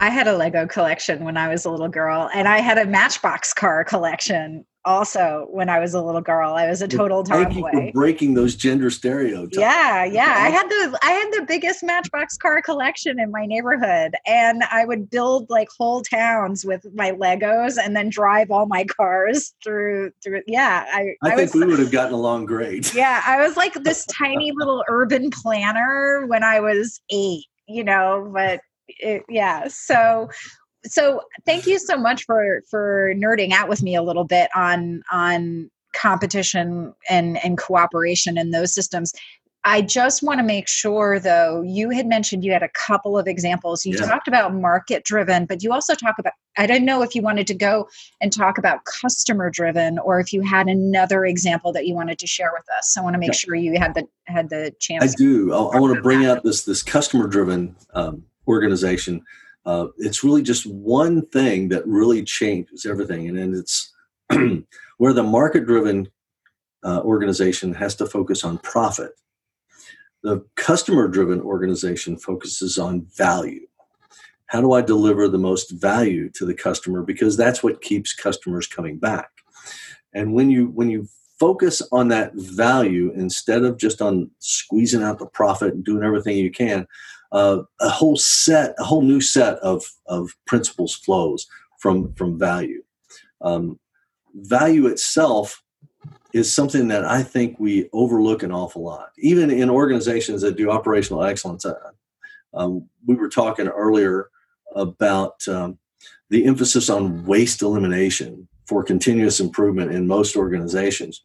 I 0.00 0.10
had 0.10 0.28
a 0.28 0.36
Lego 0.36 0.66
collection 0.66 1.24
when 1.24 1.36
I 1.36 1.48
was 1.48 1.64
a 1.64 1.70
little 1.70 1.88
girl, 1.88 2.28
and 2.34 2.48
I 2.48 2.58
had 2.60 2.78
a 2.78 2.86
Matchbox 2.86 3.52
car 3.54 3.84
collection 3.84 4.64
also 4.86 5.48
when 5.50 5.68
I 5.68 5.80
was 5.80 5.92
a 5.92 6.00
little 6.00 6.20
girl. 6.20 6.54
I 6.54 6.68
was 6.68 6.80
a 6.80 6.88
total 6.88 7.24
tomboy. 7.24 7.92
Breaking 7.92 8.34
those 8.34 8.54
gender 8.54 8.88
stereotypes. 8.88 9.58
Yeah, 9.58 10.04
yeah. 10.04 10.36
I 10.38 10.48
had 10.48 10.68
the 10.68 10.98
I 11.02 11.10
had 11.10 11.32
the 11.32 11.44
biggest 11.46 11.82
Matchbox 11.82 12.38
car 12.38 12.62
collection 12.62 13.18
in 13.20 13.30
my 13.30 13.44
neighborhood, 13.44 14.14
and 14.26 14.62
I 14.70 14.84
would 14.86 15.10
build 15.10 15.50
like 15.50 15.68
whole 15.76 16.02
towns 16.02 16.64
with 16.64 16.86
my 16.94 17.10
Legos, 17.12 17.76
and 17.82 17.96
then 17.96 18.08
drive 18.08 18.50
all 18.50 18.66
my 18.66 18.84
cars 18.84 19.54
through 19.62 20.12
through. 20.22 20.42
Yeah, 20.46 20.86
I. 20.92 21.16
I, 21.22 21.32
I 21.32 21.36
think 21.36 21.54
was, 21.54 21.64
we 21.64 21.70
would 21.70 21.80
have 21.80 21.90
gotten 21.90 22.14
along 22.14 22.46
great. 22.46 22.94
Yeah, 22.96 23.20
I 23.26 23.46
was 23.46 23.58
like 23.58 23.74
this 23.74 24.06
tiny 24.06 24.52
little 24.52 24.82
urban 24.88 25.30
planner 25.30 26.24
when 26.26 26.42
I 26.42 26.60
was 26.60 27.00
eight. 27.10 27.44
You 27.68 27.84
know, 27.84 28.30
but 28.32 28.60
it, 28.88 29.22
yeah 29.28 29.66
so 29.68 30.28
so 30.84 31.20
thank 31.44 31.66
you 31.66 31.78
so 31.78 31.96
much 31.96 32.24
for 32.24 32.62
for 32.70 33.12
nerding 33.16 33.52
out 33.52 33.68
with 33.68 33.82
me 33.82 33.94
a 33.94 34.02
little 34.02 34.24
bit 34.24 34.48
on 34.54 35.02
on 35.10 35.70
competition 35.94 36.94
and 37.08 37.42
and 37.44 37.58
cooperation 37.58 38.38
in 38.38 38.50
those 38.50 38.74
systems 38.74 39.12
I 39.66 39.82
just 39.82 40.22
want 40.22 40.38
to 40.38 40.44
make 40.44 40.68
sure, 40.68 41.18
though, 41.18 41.60
you 41.62 41.90
had 41.90 42.06
mentioned 42.06 42.44
you 42.44 42.52
had 42.52 42.62
a 42.62 42.68
couple 42.68 43.18
of 43.18 43.26
examples. 43.26 43.84
You 43.84 43.96
yeah. 43.98 44.06
talked 44.06 44.28
about 44.28 44.54
market 44.54 45.02
driven, 45.02 45.44
but 45.44 45.60
you 45.64 45.72
also 45.72 45.96
talk 45.96 46.20
about, 46.20 46.34
I 46.56 46.68
don't 46.68 46.84
know 46.84 47.02
if 47.02 47.16
you 47.16 47.22
wanted 47.22 47.48
to 47.48 47.54
go 47.54 47.88
and 48.20 48.32
talk 48.32 48.58
about 48.58 48.84
customer 48.84 49.50
driven 49.50 49.98
or 49.98 50.20
if 50.20 50.32
you 50.32 50.42
had 50.42 50.68
another 50.68 51.26
example 51.26 51.72
that 51.72 51.84
you 51.84 51.96
wanted 51.96 52.20
to 52.20 52.28
share 52.28 52.52
with 52.52 52.64
us. 52.78 52.96
I 52.96 53.00
want 53.00 53.14
to 53.14 53.18
make 53.18 53.30
yeah. 53.30 53.34
sure 53.34 53.56
you 53.56 53.76
had 53.76 53.94
the 53.94 54.06
had 54.26 54.50
the 54.50 54.72
chance. 54.78 55.02
I 55.02 55.08
do. 55.16 55.52
I, 55.52 55.56
I 55.56 55.80
want 55.80 55.96
to 55.96 56.00
bring 56.00 56.24
out 56.24 56.44
this 56.44 56.62
this 56.62 56.84
customer 56.84 57.26
driven 57.26 57.74
um, 57.92 58.22
organization. 58.46 59.22
Uh, 59.64 59.88
it's 59.98 60.22
really 60.22 60.42
just 60.42 60.66
one 60.66 61.26
thing 61.26 61.68
that 61.68 61.86
really 61.86 62.22
changes 62.22 62.86
everything, 62.86 63.28
and, 63.28 63.54
it's 63.54 63.92
where 64.98 65.12
the 65.12 65.22
market 65.22 65.66
driven 65.66 66.08
uh, 66.84 67.00
organization 67.02 67.74
has 67.74 67.94
to 67.96 68.06
focus 68.06 68.44
on 68.44 68.58
profit. 68.58 69.12
The 70.22 70.44
customer 70.56 71.08
driven 71.08 71.40
organization 71.40 72.16
focuses 72.16 72.78
on 72.78 73.06
value. 73.16 73.66
How 74.46 74.60
do 74.60 74.72
I 74.72 74.82
deliver 74.82 75.28
the 75.28 75.38
most 75.38 75.70
value 75.70 76.30
to 76.30 76.44
the 76.44 76.54
customer? 76.54 77.02
Because 77.02 77.36
that's 77.36 77.62
what 77.62 77.82
keeps 77.82 78.14
customers 78.14 78.66
coming 78.66 78.98
back. 78.98 79.30
And 80.14 80.32
when 80.32 80.50
you 80.50 80.68
when 80.68 80.88
you 80.88 81.08
focus 81.38 81.82
on 81.92 82.08
that 82.08 82.32
value 82.34 83.12
instead 83.14 83.62
of 83.62 83.76
just 83.76 84.00
on 84.00 84.30
squeezing 84.38 85.02
out 85.02 85.18
the 85.18 85.26
profit 85.26 85.74
and 85.74 85.84
doing 85.84 86.02
everything 86.02 86.38
you 86.38 86.50
can, 86.50 86.86
uh, 87.32 87.62
a 87.80 87.88
whole 87.88 88.16
set, 88.16 88.74
a 88.78 88.84
whole 88.84 89.02
new 89.02 89.20
set 89.20 89.58
of, 89.58 89.84
of 90.06 90.30
principles 90.46 90.94
flows 90.94 91.46
from, 91.80 92.12
from 92.14 92.38
value. 92.38 92.82
Um, 93.40 93.78
value 94.34 94.86
itself 94.86 95.62
is 96.32 96.52
something 96.52 96.88
that 96.88 97.04
I 97.04 97.22
think 97.22 97.58
we 97.58 97.88
overlook 97.92 98.42
an 98.42 98.52
awful 98.52 98.82
lot. 98.82 99.10
Even 99.18 99.50
in 99.50 99.70
organizations 99.70 100.42
that 100.42 100.56
do 100.56 100.70
operational 100.70 101.24
excellence, 101.24 101.64
uh, 101.64 101.74
um, 102.54 102.88
we 103.06 103.14
were 103.14 103.28
talking 103.28 103.68
earlier 103.68 104.28
about 104.74 105.46
um, 105.48 105.78
the 106.30 106.44
emphasis 106.44 106.90
on 106.90 107.24
waste 107.24 107.62
elimination 107.62 108.48
for 108.66 108.82
continuous 108.82 109.40
improvement 109.40 109.92
in 109.92 110.06
most 110.06 110.36
organizations. 110.36 111.22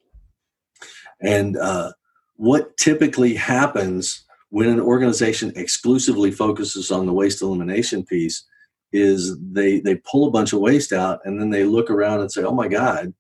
And 1.22 1.58
uh, 1.58 1.92
what 2.36 2.78
typically 2.78 3.36
happens 3.36 4.26
when 4.52 4.70
an 4.70 4.82
organization 4.82 5.52
exclusively 5.56 6.30
focuses 6.30 6.92
on 6.92 7.06
the 7.06 7.14
waste 7.14 7.42
elimination 7.42 8.06
piece 8.06 8.46
is 8.94 9.38
they 9.40 9.80
they 9.80 9.96
pull 9.96 10.28
a 10.28 10.32
bunch 10.32 10.52
of 10.52 10.60
waste 10.60 10.92
out 10.92 11.22
and 11.24 11.40
then 11.40 11.50
they 11.50 11.64
look 11.64 11.90
around 11.90 12.20
and 12.20 12.32
say, 12.32 12.44
"Oh 12.44 12.54
my 12.54 12.68
God, 12.68 13.14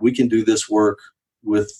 we 0.00 0.12
can 0.12 0.28
do 0.28 0.44
this 0.44 0.68
work 0.68 0.98
with 1.44 1.72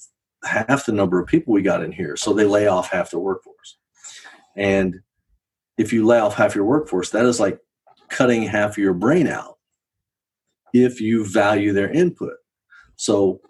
half 0.44 0.86
the 0.86 0.92
number 0.92 1.20
of 1.20 1.26
people 1.26 1.52
we 1.52 1.62
got 1.62 1.82
in 1.82 1.90
here." 1.90 2.16
So 2.16 2.32
they 2.32 2.44
lay 2.44 2.68
off 2.68 2.90
half 2.90 3.10
the 3.10 3.18
workforce. 3.18 3.76
And 4.56 5.00
if 5.76 5.92
you 5.92 6.06
lay 6.06 6.20
off 6.20 6.36
half 6.36 6.54
your 6.54 6.64
workforce, 6.64 7.10
that 7.10 7.24
is 7.24 7.40
like 7.40 7.58
cutting 8.08 8.44
half 8.44 8.78
your 8.78 8.94
brain 8.94 9.26
out 9.26 9.58
if 10.72 11.00
you 11.00 11.26
value 11.26 11.72
their 11.72 11.90
input. 11.90 12.34
So 12.94 13.40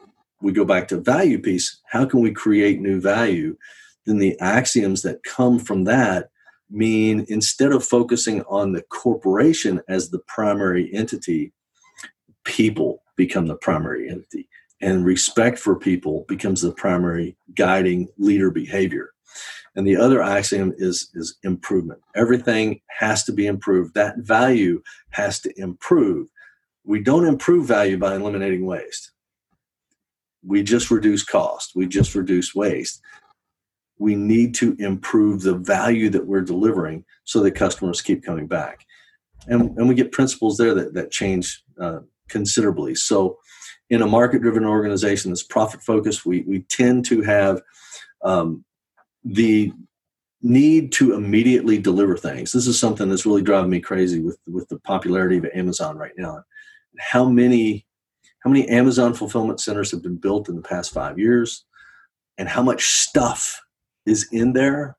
we 0.41 0.53
go 0.53 0.65
back 0.65 0.89
to 0.89 1.01
value 1.01 1.39
piece. 1.39 1.81
How 1.91 2.07
can 2.07 2.21
we 2.21 2.31
create 2.33 2.81
new 2.81 3.01
value? 3.03 3.57
Then 4.07 4.19
the 4.19 4.39
axioms 4.41 5.03
that 5.03 5.23
come 5.23 5.59
from 5.59 5.85
that 5.85 6.31
mean 6.71 7.27
instead 7.29 7.73
of 7.73 7.85
focusing 7.85 8.43
on 8.43 8.73
the 8.73 8.83
corporation 8.83 9.81
as 9.89 10.11
the 10.11 10.21
primary 10.27 10.93
entity, 10.95 11.53
people 12.45 13.03
become 13.17 13.47
the 13.47 13.57
primary 13.57 14.09
entity. 14.09 14.49
And 14.81 15.05
respect 15.05 15.59
for 15.59 15.79
people 15.79 16.25
becomes 16.29 16.61
the 16.61 16.73
primary 16.73 17.37
guiding 17.55 18.09
leader 18.19 18.51
behavior. 18.51 19.11
And 19.77 19.87
the 19.87 19.97
other 19.97 20.21
axiom 20.23 20.75
is, 20.77 21.11
is 21.15 21.39
improvement. 21.45 22.01
Everything 22.15 22.81
has 22.89 23.25
to 23.25 23.33
be 23.33 23.47
improved. 23.47 23.95
That 23.95 24.19
value 24.19 24.83
has 25.11 25.41
to 25.41 25.53
improve. 25.61 26.29
We 26.85 27.01
don't 27.01 27.27
improve 27.27 27.67
value 27.67 27.97
by 27.97 28.17
eliminating 28.17 28.67
waste. 28.67 29.13
We 30.45 30.63
just 30.63 30.91
reduce 30.91 31.25
cost. 31.25 31.73
We 31.77 31.87
just 31.87 32.15
reduce 32.15 32.55
waste. 32.55 33.01
We 33.99 34.15
need 34.15 34.55
to 34.57 34.75
improve 34.79 35.43
the 35.43 35.55
value 35.55 36.11
that 36.11 36.27
we're 36.27 36.43
delivering 36.43 37.05
so 37.25 37.41
that 37.41 37.53
customers 37.53 38.03
keep 38.03 38.25
coming 38.25 38.47
back. 38.47 38.85
And, 39.47 39.77
and 39.77 39.89
we 39.89 39.95
get 39.95 40.13
principles 40.13 40.57
there 40.57 40.75
that, 40.75 40.95
that 40.95 41.11
change 41.11 41.63
uh, 41.81 42.01
considerably. 42.29 42.95
So, 42.95 43.39
in 43.91 44.01
a 44.01 44.07
market 44.07 44.41
driven 44.41 44.65
organization 44.65 45.31
that's 45.31 45.43
profit 45.43 45.83
focused, 45.83 46.25
we, 46.25 46.43
we 46.43 46.61
tend 46.61 47.05
to 47.07 47.21
have 47.21 47.61
um, 48.25 48.65
the 49.23 49.71
need 50.43 50.93
to 50.93 51.15
immediately 51.15 51.79
deliver 51.79 52.17
things. 52.17 52.53
This 52.53 52.67
is 52.67 52.79
something 52.79 53.09
that's 53.09 53.27
really 53.27 53.43
driving 53.43 53.71
me 53.71 53.81
crazy 53.81 54.21
with 54.21 54.39
with 54.47 54.69
the 54.69 54.79
popularity 54.81 55.39
of 55.39 55.47
Amazon 55.55 55.97
right 55.97 56.13
now. 56.17 56.43
How 56.99 57.25
many 57.25 57.87
how 58.41 58.51
many 58.51 58.69
Amazon 58.69 59.15
fulfillment 59.15 59.61
centers 59.61 59.93
have 59.93 60.03
been 60.03 60.17
built 60.17 60.49
in 60.49 60.57
the 60.57 60.63
past 60.63 60.93
5 60.93 61.17
years 61.17 61.65
and 62.39 62.49
how 62.49 62.63
much 62.63 62.87
stuff 62.87 63.61
is 64.07 64.29
in 64.33 64.53
there 64.53 64.97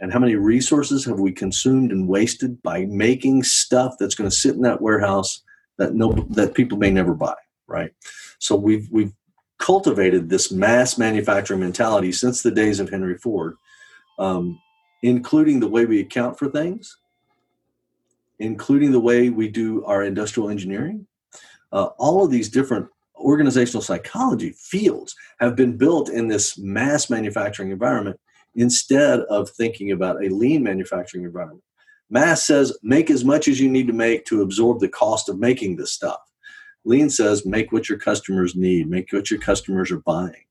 and 0.00 0.12
how 0.12 0.18
many 0.18 0.34
resources 0.34 1.04
have 1.04 1.20
we 1.20 1.32
consumed 1.32 1.92
and 1.92 2.08
wasted 2.08 2.60
by 2.62 2.84
making 2.86 3.44
stuff 3.44 3.94
that's 3.98 4.16
going 4.16 4.28
to 4.28 4.34
sit 4.34 4.54
in 4.56 4.62
that 4.62 4.80
warehouse 4.80 5.42
that 5.78 5.94
no 5.94 6.12
that 6.30 6.54
people 6.54 6.76
may 6.76 6.90
never 6.90 7.14
buy, 7.14 7.34
right? 7.66 7.92
So 8.38 8.56
we've 8.56 8.88
we've 8.90 9.12
cultivated 9.58 10.28
this 10.28 10.50
mass 10.50 10.98
manufacturing 10.98 11.60
mentality 11.60 12.10
since 12.10 12.42
the 12.42 12.50
days 12.50 12.80
of 12.80 12.90
Henry 12.90 13.16
Ford, 13.16 13.54
um, 14.18 14.58
including 15.04 15.60
the 15.60 15.68
way 15.68 15.86
we 15.86 16.00
account 16.00 16.36
for 16.36 16.50
things, 16.50 16.98
including 18.40 18.90
the 18.90 19.00
way 19.00 19.30
we 19.30 19.48
do 19.48 19.84
our 19.84 20.02
industrial 20.02 20.50
engineering. 20.50 21.06
Uh, 21.70 21.90
all 21.96 22.24
of 22.24 22.30
these 22.30 22.48
different 22.48 22.88
organizational 23.16 23.80
psychology 23.80 24.50
fields 24.58 25.14
have 25.38 25.54
been 25.54 25.76
built 25.76 26.10
in 26.10 26.26
this 26.26 26.58
mass 26.58 27.08
manufacturing 27.08 27.70
environment 27.70 28.18
instead 28.54 29.20
of 29.20 29.50
thinking 29.50 29.92
about 29.92 30.22
a 30.22 30.28
lean 30.28 30.62
manufacturing 30.62 31.24
environment. 31.24 31.62
Mass 32.10 32.44
says 32.44 32.76
make 32.82 33.10
as 33.10 33.24
much 33.24 33.48
as 33.48 33.60
you 33.60 33.70
need 33.70 33.86
to 33.86 33.92
make 33.92 34.26
to 34.26 34.42
absorb 34.42 34.80
the 34.80 34.88
cost 34.88 35.28
of 35.28 35.38
making 35.38 35.76
this 35.76 35.92
stuff. 35.92 36.20
Lean 36.84 37.08
says 37.08 37.46
make 37.46 37.72
what 37.72 37.88
your 37.88 37.98
customers 37.98 38.54
need, 38.54 38.88
make 38.88 39.12
what 39.12 39.30
your 39.30 39.40
customers 39.40 39.90
are 39.90 40.00
buying. 40.00 40.44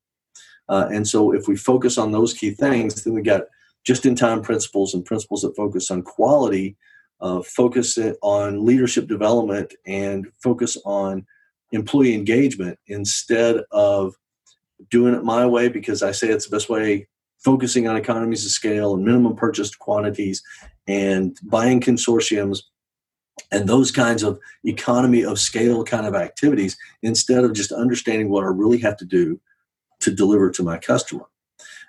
Uh, 0.68 0.88
and 0.90 1.06
so 1.06 1.32
if 1.32 1.46
we 1.46 1.56
focus 1.56 1.98
on 1.98 2.12
those 2.12 2.34
key 2.34 2.50
things, 2.50 3.04
then 3.04 3.12
we 3.12 3.22
got 3.22 3.42
just 3.84 4.06
in 4.06 4.14
time 4.14 4.42
principles 4.42 4.94
and 4.94 5.04
principles 5.04 5.42
that 5.42 5.56
focus 5.56 5.90
on 5.90 6.02
quality, 6.02 6.76
uh, 7.20 7.42
focus 7.42 7.98
on 8.22 8.64
leadership 8.64 9.06
development, 9.06 9.74
and 9.86 10.26
focus 10.42 10.76
on 10.84 11.26
employee 11.72 12.14
engagement 12.14 12.78
instead 12.86 13.56
of 13.70 14.14
doing 14.90 15.14
it 15.14 15.24
my 15.24 15.46
way 15.46 15.68
because 15.68 16.02
I 16.02 16.12
say 16.12 16.28
it's 16.28 16.46
the 16.46 16.56
best 16.56 16.68
way, 16.68 17.08
focusing 17.44 17.88
on 17.88 17.96
economies 17.96 18.44
of 18.44 18.50
scale 18.50 18.94
and 18.94 19.04
minimum 19.04 19.36
purchased 19.36 19.78
quantities 19.78 20.42
and 20.86 21.38
buying 21.44 21.80
consortiums 21.80 22.60
and 23.50 23.68
those 23.68 23.90
kinds 23.90 24.22
of 24.22 24.38
economy 24.64 25.24
of 25.24 25.38
scale 25.38 25.84
kind 25.84 26.06
of 26.06 26.14
activities 26.14 26.76
instead 27.02 27.44
of 27.44 27.52
just 27.52 27.72
understanding 27.72 28.28
what 28.28 28.44
I 28.44 28.48
really 28.48 28.78
have 28.78 28.96
to 28.98 29.04
do 29.04 29.40
to 30.00 30.14
deliver 30.14 30.50
to 30.50 30.62
my 30.62 30.78
customer. 30.78 31.24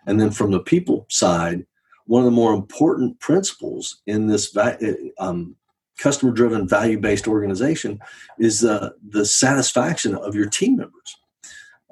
And 0.08 0.20
then 0.20 0.32
from 0.32 0.52
the 0.52 0.60
people 0.60 1.06
side, 1.10 1.66
one 2.06 2.22
of 2.22 2.26
the 2.26 2.32
more 2.32 2.54
important 2.54 3.20
principles 3.20 4.02
in 4.08 4.28
this 4.28 4.56
um, 5.20 5.56
customer 5.98 6.32
driven 6.32 6.68
value 6.68 7.00
based 7.00 7.28
organization 7.28 8.00
is 8.40 8.64
uh, 8.64 8.90
the 9.10 9.26
satisfaction 9.26 10.16
of 10.16 10.36
your 10.36 10.50
team 10.50 10.78
members. 10.78 11.18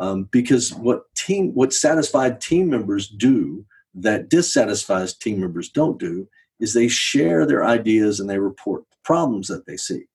Um, 0.01 0.23
because 0.31 0.73
what 0.73 1.13
team 1.13 1.51
what 1.53 1.71
satisfied 1.71 2.41
team 2.41 2.71
members 2.71 3.07
do 3.07 3.63
that 3.93 4.29
dissatisfied 4.29 5.09
team 5.21 5.39
members 5.39 5.69
don't 5.69 5.99
do 5.99 6.27
is 6.59 6.73
they 6.73 6.87
share 6.87 7.45
their 7.45 7.63
ideas 7.63 8.19
and 8.19 8.27
they 8.27 8.39
report 8.39 8.83
problems 9.03 9.47
that 9.47 9.67
they 9.67 9.77
see. 9.77 10.05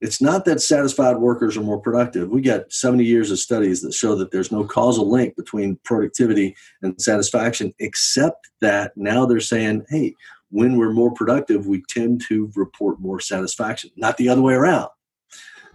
It's 0.00 0.20
not 0.20 0.44
that 0.46 0.60
satisfied 0.60 1.18
workers 1.18 1.56
are 1.56 1.62
more 1.62 1.78
productive. 1.78 2.30
We 2.30 2.40
got 2.40 2.72
70 2.72 3.04
years 3.04 3.30
of 3.30 3.38
studies 3.38 3.82
that 3.82 3.94
show 3.94 4.16
that 4.16 4.32
there's 4.32 4.50
no 4.50 4.64
causal 4.64 5.08
link 5.08 5.36
between 5.36 5.78
productivity 5.84 6.56
and 6.82 7.00
satisfaction, 7.00 7.72
except 7.78 8.50
that 8.62 8.96
now 8.96 9.26
they're 9.26 9.38
saying, 9.38 9.84
hey, 9.90 10.16
when 10.50 10.76
we're 10.76 10.92
more 10.92 11.12
productive, 11.12 11.68
we 11.68 11.84
tend 11.88 12.20
to 12.28 12.50
report 12.56 12.98
more 12.98 13.20
satisfaction, 13.20 13.90
not 13.94 14.16
the 14.16 14.28
other 14.28 14.42
way 14.42 14.54
around. 14.54 14.88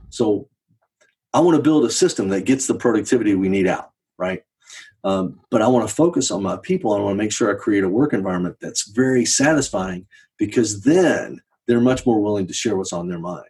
So 0.10 0.50
I 1.34 1.40
want 1.40 1.56
to 1.56 1.62
build 1.62 1.86
a 1.86 1.92
system 1.92 2.30
that 2.30 2.46
gets 2.46 2.68
the 2.68 2.76
productivity 2.76 3.36
we 3.36 3.50
need 3.50 3.68
out, 3.68 3.92
right? 4.18 4.44
Um, 5.04 5.40
but 5.52 5.62
I 5.62 5.68
want 5.68 5.88
to 5.88 5.94
focus 5.94 6.32
on 6.32 6.44
my 6.44 6.58
people. 6.58 6.94
I 6.94 7.00
want 7.00 7.14
to 7.14 7.24
make 7.24 7.32
sure 7.32 7.50
I 7.50 7.60
create 7.60 7.84
a 7.84 7.90
work 7.90 8.14
environment 8.14 8.58
that's 8.60 8.90
very 8.90 9.26
satisfying 9.26 10.06
because 10.38 10.82
then 10.82 11.42
they're 11.68 11.82
much 11.82 12.06
more 12.06 12.22
willing 12.22 12.48
to 12.48 12.54
share 12.54 12.76
what's 12.76 12.94
on 12.94 13.08
their 13.08 13.20
mind. 13.20 13.46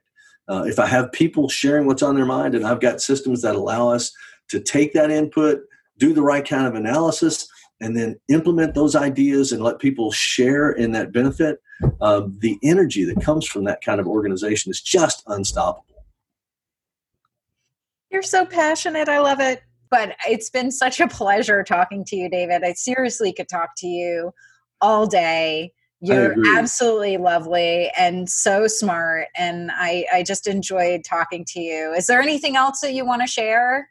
Uh, 0.49 0.63
if 0.65 0.79
I 0.79 0.85
have 0.85 1.11
people 1.11 1.49
sharing 1.49 1.85
what's 1.85 2.03
on 2.03 2.15
their 2.15 2.25
mind 2.25 2.55
and 2.55 2.65
I've 2.65 2.79
got 2.79 3.01
systems 3.01 3.41
that 3.41 3.55
allow 3.55 3.89
us 3.89 4.11
to 4.49 4.59
take 4.59 4.93
that 4.93 5.11
input, 5.11 5.61
do 5.97 6.13
the 6.13 6.21
right 6.21 6.47
kind 6.47 6.67
of 6.67 6.75
analysis, 6.75 7.47
and 7.81 7.95
then 7.95 8.19
implement 8.29 8.73
those 8.73 8.95
ideas 8.95 9.51
and 9.51 9.63
let 9.63 9.79
people 9.79 10.11
share 10.11 10.71
in 10.71 10.91
that 10.93 11.11
benefit, 11.11 11.61
uh, 12.01 12.21
the 12.39 12.57
energy 12.63 13.03
that 13.03 13.21
comes 13.21 13.45
from 13.45 13.65
that 13.65 13.83
kind 13.83 13.99
of 13.99 14.07
organization 14.07 14.71
is 14.71 14.81
just 14.81 15.21
unstoppable. 15.27 15.85
You're 18.09 18.23
so 18.23 18.45
passionate. 18.45 19.09
I 19.09 19.19
love 19.19 19.39
it. 19.39 19.61
But 19.89 20.15
it's 20.27 20.49
been 20.49 20.71
such 20.71 20.99
a 20.99 21.07
pleasure 21.07 21.63
talking 21.63 22.03
to 22.05 22.15
you, 22.15 22.29
David. 22.29 22.63
I 22.63 22.73
seriously 22.73 23.31
could 23.31 23.47
talk 23.47 23.69
to 23.77 23.87
you 23.87 24.33
all 24.81 25.07
day. 25.07 25.71
You're 25.99 26.35
absolutely 26.55 27.17
lovely 27.17 27.89
and 27.97 28.29
so 28.29 28.67
smart. 28.67 29.27
And 29.35 29.71
I, 29.73 30.05
I 30.13 30.23
just 30.23 30.45
enjoyed 30.45 31.03
talking 31.03 31.43
to 31.49 31.59
you. 31.59 31.93
Is 31.93 32.05
there 32.05 32.21
anything 32.21 32.55
else 32.55 32.81
that 32.81 32.93
you 32.93 33.05
want 33.05 33.21
to 33.21 33.27
share? 33.27 33.89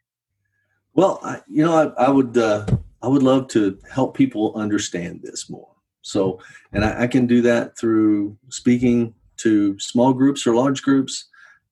Well, 0.95 1.19
I, 1.23 1.41
you 1.49 1.65
know, 1.65 1.95
I, 1.99 2.05
I 2.05 2.11
would, 2.11 2.39
uh, 2.39 2.67
I 3.03 3.09
would 3.09 3.23
love 3.23 3.49
to 3.49 3.79
help 3.91 4.17
people 4.17 4.53
understand 4.55 5.21
this 5.23 5.51
more. 5.51 5.69
So, 6.03 6.41
and 6.73 6.85
I, 6.85 7.03
I 7.03 7.07
can 7.09 7.27
do 7.27 7.43
that 7.43 7.77
through 7.77 8.39
speaking 8.51 9.15
to 9.39 9.79
small 9.81 10.13
groups 10.13 10.47
or 10.47 10.55
large 10.55 10.83
groups. 10.83 11.25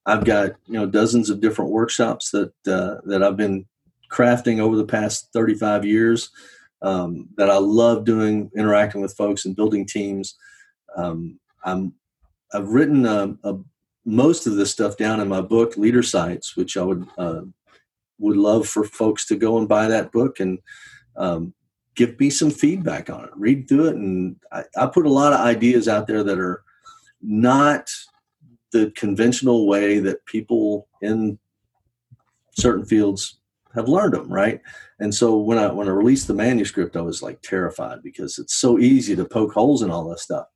I've 0.07 0.25
got 0.25 0.53
you 0.67 0.75
know 0.75 0.87
dozens 0.87 1.31
of 1.31 1.41
different 1.41 1.71
workshops 1.71 2.31
that 2.31 2.53
uh, 2.67 2.97
that 3.07 3.23
I've 3.23 3.37
been 3.37 3.67
crafting 4.11 4.61
over 4.61 4.77
the 4.77 4.87
past 4.87 5.31
35 5.33 5.85
years 5.85 6.31
um, 6.83 7.29
that 7.37 7.51
I 7.51 7.57
love 7.57 8.05
doing, 8.05 8.51
interacting 8.57 9.01
with 9.01 9.17
folks 9.17 9.45
and 9.45 9.57
building 9.57 9.87
teams. 9.87 10.37
Um, 10.97 11.41
I'm, 11.65 11.95
I've 12.53 12.69
written 12.69 13.07
a, 13.07 13.35
a, 13.43 13.57
most 14.05 14.47
of 14.47 14.57
this 14.57 14.71
stuff 14.71 14.97
down 14.97 15.21
in 15.21 15.29
my 15.29 15.41
book, 15.41 15.77
Leader 15.77 16.03
Sites, 16.03 16.57
which 16.57 16.77
I 16.77 16.83
would 16.83 17.09
uh, 17.17 17.41
would 18.19 18.37
love 18.37 18.69
for 18.69 18.85
folks 18.85 19.27
to 19.27 19.37
go 19.37 19.59
and 19.59 19.69
buy 19.69 19.89
that 19.89 20.13
book 20.13 20.39
and 20.41 20.59
um, 21.17 21.55
give 21.97 22.19
me 22.21 22.31
some 22.31 22.51
feedback 22.51 23.11
on 23.11 23.25
it. 23.25 23.31
Read 23.35 23.67
through 23.67 23.89
it, 23.89 23.97
and 23.97 24.37
I, 24.53 24.65
I 24.77 24.87
put 24.87 25.07
a 25.07 25.13
lot 25.13 25.33
of 25.33 25.41
ideas 25.41 25.89
out 25.89 26.07
there 26.07 26.23
that 26.23 26.39
are 26.39 26.63
not 27.23 27.91
the 28.75 28.93
conventional 28.97 29.69
way 29.69 30.01
that 30.01 30.27
people 30.27 30.89
in 31.01 31.39
certain 32.57 32.85
fields 32.85 33.39
have 33.73 33.89
learned 33.89 34.15
them, 34.15 34.31
right? 34.31 34.61
And 34.99 35.15
so 35.15 35.39
when 35.39 35.59
I 35.59 35.69
when 35.73 35.89
I 35.89 35.93
released 35.93 36.27
the 36.27 36.35
manuscript, 36.35 36.97
I 36.97 37.01
was 37.01 37.23
like 37.23 37.41
terrified 37.41 38.03
because 38.03 38.39
it's 38.39 38.57
so 38.57 38.79
easy 38.81 39.15
to 39.15 39.25
poke 39.25 39.53
holes 39.53 39.83
in 39.83 39.91
all 39.91 40.09
this 40.09 40.23
stuff. 40.23 40.47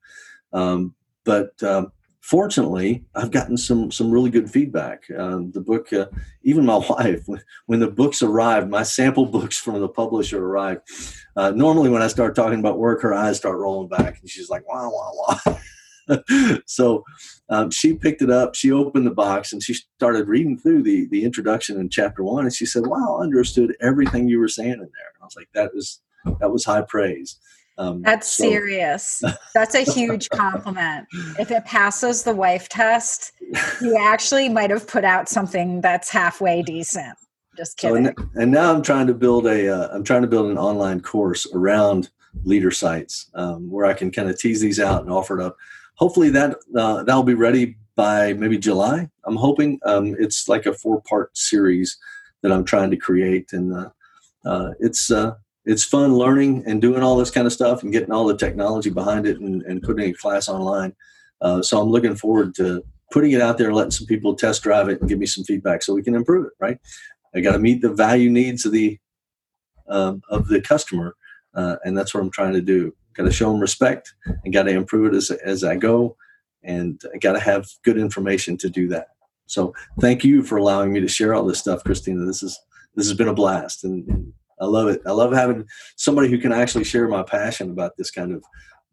Um, 0.52 0.96
but 1.24 1.62
um, 1.62 1.92
fortunately, 2.20 3.04
I've 3.14 3.30
gotten 3.30 3.56
some 3.56 3.92
some 3.92 4.10
really 4.10 4.30
good 4.30 4.50
feedback. 4.50 5.04
Um, 5.16 5.52
the 5.52 5.60
book, 5.60 5.92
uh, 5.92 6.06
even 6.42 6.66
my 6.66 6.76
wife, 6.90 7.24
when, 7.66 7.78
the 7.78 7.90
books 7.90 8.20
arrived, 8.20 8.68
my 8.68 8.82
sample 8.82 9.26
books 9.26 9.58
from 9.58 9.80
the 9.80 9.88
publisher 9.88 10.44
arrived. 10.44 10.82
Uh, 11.36 11.52
normally, 11.52 11.88
when 11.88 12.02
I 12.02 12.08
start 12.08 12.34
talking 12.34 12.58
about 12.58 12.80
work, 12.80 13.00
her 13.02 13.14
eyes 13.14 13.36
start 13.36 13.58
rolling 13.58 13.88
back, 13.88 14.18
and 14.20 14.28
she's 14.28 14.50
like, 14.50 14.66
"Wow, 14.68 14.90
wow, 14.90 15.12
wow." 15.46 15.58
so 16.66 17.04
um, 17.48 17.70
she 17.70 17.94
picked 17.94 18.22
it 18.22 18.30
up. 18.30 18.54
She 18.54 18.72
opened 18.72 19.06
the 19.06 19.12
box 19.12 19.52
and 19.52 19.62
she 19.62 19.74
started 19.74 20.28
reading 20.28 20.58
through 20.58 20.82
the 20.82 21.06
the 21.08 21.24
introduction 21.24 21.78
in 21.78 21.88
chapter 21.88 22.22
one, 22.22 22.44
and 22.44 22.54
she 22.54 22.66
said, 22.66 22.86
"Wow, 22.86 23.18
I 23.20 23.24
understood 23.24 23.76
everything 23.80 24.28
you 24.28 24.38
were 24.38 24.48
saying 24.48 24.72
in 24.72 24.78
there." 24.78 25.12
And 25.14 25.22
I 25.22 25.24
was 25.24 25.36
like, 25.36 25.48
"That 25.54 25.74
was 25.74 26.00
that 26.40 26.50
was 26.50 26.64
high 26.64 26.82
praise." 26.82 27.38
Um, 27.78 28.02
That's 28.02 28.30
so. 28.30 28.42
serious. 28.42 29.22
That's 29.54 29.76
a 29.76 29.82
huge 29.82 30.28
compliment. 30.32 31.06
If 31.38 31.52
it 31.52 31.64
passes 31.64 32.24
the 32.24 32.34
wife 32.34 32.68
test, 32.68 33.32
you 33.80 33.96
actually 33.96 34.48
might 34.48 34.70
have 34.70 34.88
put 34.88 35.04
out 35.04 35.28
something 35.28 35.80
that's 35.80 36.10
halfway 36.10 36.62
decent. 36.62 37.16
Just 37.56 37.76
kidding. 37.76 38.06
So, 38.06 38.10
and, 38.10 38.30
and, 38.34 38.50
now 38.52 38.74
I'm 38.74 38.82
trying 38.82 39.06
to 39.06 39.14
build 39.14 39.46
a. 39.46 39.68
uh, 39.72 40.02
trying 40.02 40.22
to 40.22 40.28
build 40.28 40.50
an 40.50 40.58
online 40.58 41.00
course 41.00 41.46
around 41.54 42.10
leader 42.44 42.70
sites 42.70 43.30
um, 43.34 43.70
where 43.70 43.86
I 43.86 43.94
can 43.94 44.10
kind 44.10 44.28
of 44.28 44.38
tease 44.38 44.60
these 44.60 44.80
out 44.80 45.02
and 45.02 45.10
offer 45.10 45.38
it 45.38 45.44
up. 45.44 45.56
Hopefully 45.98 46.30
that 46.30 46.56
uh, 46.76 47.02
that'll 47.02 47.22
be 47.22 47.34
ready 47.34 47.76
by 47.96 48.32
maybe 48.32 48.56
July. 48.56 49.08
I'm 49.24 49.36
hoping 49.36 49.80
um, 49.84 50.14
it's 50.18 50.48
like 50.48 50.66
a 50.66 50.72
four 50.72 51.02
part 51.02 51.36
series 51.36 51.98
that 52.42 52.52
I'm 52.52 52.64
trying 52.64 52.90
to 52.90 52.96
create, 52.96 53.52
and 53.52 53.74
uh, 53.74 53.90
uh 54.44 54.70
it's 54.78 55.10
uh, 55.10 55.34
it's 55.64 55.84
fun 55.84 56.14
learning 56.14 56.62
and 56.66 56.80
doing 56.80 57.02
all 57.02 57.16
this 57.16 57.30
kind 57.30 57.46
of 57.46 57.52
stuff 57.52 57.82
and 57.82 57.92
getting 57.92 58.12
all 58.12 58.26
the 58.26 58.36
technology 58.36 58.90
behind 58.90 59.26
it 59.26 59.40
and, 59.40 59.62
and 59.62 59.82
putting 59.82 60.08
a 60.08 60.14
class 60.14 60.48
online. 60.48 60.94
Uh, 61.40 61.60
so 61.62 61.80
I'm 61.80 61.90
looking 61.90 62.16
forward 62.16 62.54
to 62.54 62.82
putting 63.12 63.32
it 63.32 63.40
out 63.40 63.58
there, 63.58 63.72
letting 63.72 63.90
some 63.90 64.06
people 64.06 64.34
test 64.34 64.62
drive 64.62 64.88
it 64.88 65.00
and 65.00 65.08
give 65.08 65.18
me 65.18 65.26
some 65.26 65.44
feedback 65.44 65.82
so 65.82 65.94
we 65.94 66.02
can 66.02 66.14
improve 66.14 66.46
it. 66.46 66.52
Right? 66.60 66.78
I 67.34 67.40
got 67.40 67.52
to 67.52 67.58
meet 67.58 67.82
the 67.82 67.92
value 67.92 68.30
needs 68.30 68.64
of 68.64 68.72
the 68.72 68.98
um, 69.88 70.22
of 70.30 70.48
the 70.48 70.60
customer, 70.60 71.16
uh, 71.54 71.76
and 71.84 71.98
that's 71.98 72.14
what 72.14 72.22
I'm 72.22 72.30
trying 72.30 72.52
to 72.54 72.60
do. 72.60 72.94
Got 73.18 73.24
to 73.24 73.32
show 73.32 73.50
them 73.50 73.60
respect 73.60 74.14
and 74.44 74.54
got 74.54 74.62
to 74.62 74.70
improve 74.70 75.12
it 75.12 75.16
as 75.16 75.30
as 75.30 75.64
I 75.64 75.74
go, 75.74 76.16
and 76.62 77.02
I 77.12 77.18
got 77.18 77.32
to 77.32 77.40
have 77.40 77.66
good 77.82 77.98
information 77.98 78.56
to 78.58 78.70
do 78.70 78.86
that. 78.88 79.08
So 79.46 79.74
thank 80.00 80.22
you 80.22 80.44
for 80.44 80.56
allowing 80.56 80.92
me 80.92 81.00
to 81.00 81.08
share 81.08 81.34
all 81.34 81.44
this 81.44 81.58
stuff, 81.58 81.82
Christina. 81.82 82.24
This 82.24 82.44
is 82.44 82.58
this 82.94 83.08
has 83.08 83.16
been 83.16 83.26
a 83.26 83.34
blast, 83.34 83.82
and, 83.82 84.08
and 84.08 84.32
I 84.60 84.66
love 84.66 84.86
it. 84.86 85.02
I 85.04 85.10
love 85.10 85.32
having 85.32 85.66
somebody 85.96 86.28
who 86.28 86.38
can 86.38 86.52
actually 86.52 86.84
share 86.84 87.08
my 87.08 87.24
passion 87.24 87.70
about 87.70 87.96
this 87.96 88.12
kind 88.12 88.32
of 88.32 88.44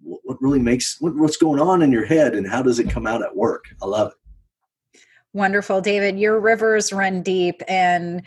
what 0.02 0.42
really 0.42 0.60
makes 0.60 1.00
what, 1.00 1.16
what's 1.16 1.38
going 1.38 1.60
on 1.60 1.84
in 1.84 1.92
your 1.92 2.06
head 2.06 2.34
and 2.34 2.50
how 2.50 2.64
does 2.64 2.80
it 2.80 2.90
come 2.90 3.06
out 3.06 3.24
at 3.24 3.36
work. 3.36 3.66
I 3.82 3.86
love 3.86 4.12
it. 4.12 5.00
Wonderful, 5.34 5.82
David. 5.82 6.18
Your 6.18 6.40
rivers 6.40 6.92
run 6.92 7.22
deep 7.22 7.62
and 7.68 8.24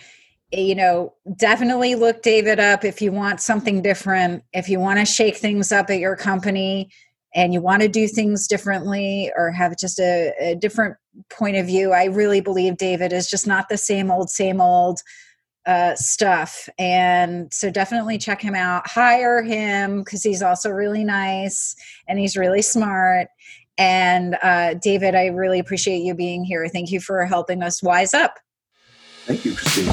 you 0.50 0.74
know, 0.74 1.14
definitely 1.36 1.94
look 1.94 2.22
David 2.22 2.58
up 2.58 2.84
if 2.84 3.02
you 3.02 3.12
want 3.12 3.40
something 3.40 3.82
different, 3.82 4.42
if 4.52 4.68
you 4.68 4.80
want 4.80 4.98
to 4.98 5.04
shake 5.04 5.36
things 5.36 5.72
up 5.72 5.90
at 5.90 5.98
your 5.98 6.16
company 6.16 6.90
and 7.34 7.52
you 7.52 7.60
want 7.60 7.82
to 7.82 7.88
do 7.88 8.08
things 8.08 8.48
differently 8.48 9.30
or 9.36 9.50
have 9.50 9.76
just 9.78 9.98
a, 9.98 10.32
a 10.40 10.54
different 10.54 10.96
point 11.30 11.56
of 11.56 11.66
view. 11.66 11.92
I 11.92 12.04
really 12.04 12.40
believe 12.40 12.78
David 12.78 13.12
is 13.12 13.28
just 13.28 13.46
not 13.46 13.68
the 13.68 13.76
same 13.76 14.10
old, 14.10 14.30
same 14.30 14.60
old 14.60 15.00
uh, 15.66 15.94
stuff. 15.96 16.66
And 16.78 17.52
so 17.52 17.70
definitely 17.70 18.16
check 18.16 18.40
him 18.40 18.54
out. 18.54 18.88
Hire 18.88 19.42
him 19.42 19.98
because 19.98 20.22
he's 20.22 20.42
also 20.42 20.70
really 20.70 21.04
nice 21.04 21.76
and 22.08 22.18
he's 22.18 22.38
really 22.38 22.62
smart. 22.62 23.28
And 23.76 24.38
uh, 24.42 24.74
David, 24.74 25.14
I 25.14 25.26
really 25.26 25.58
appreciate 25.58 25.98
you 25.98 26.14
being 26.14 26.42
here. 26.42 26.66
Thank 26.68 26.90
you 26.90 27.00
for 27.00 27.24
helping 27.26 27.62
us 27.62 27.82
wise 27.82 28.14
up. 28.14 28.38
Thank 29.26 29.44
you, 29.44 29.54
Christine. 29.54 29.92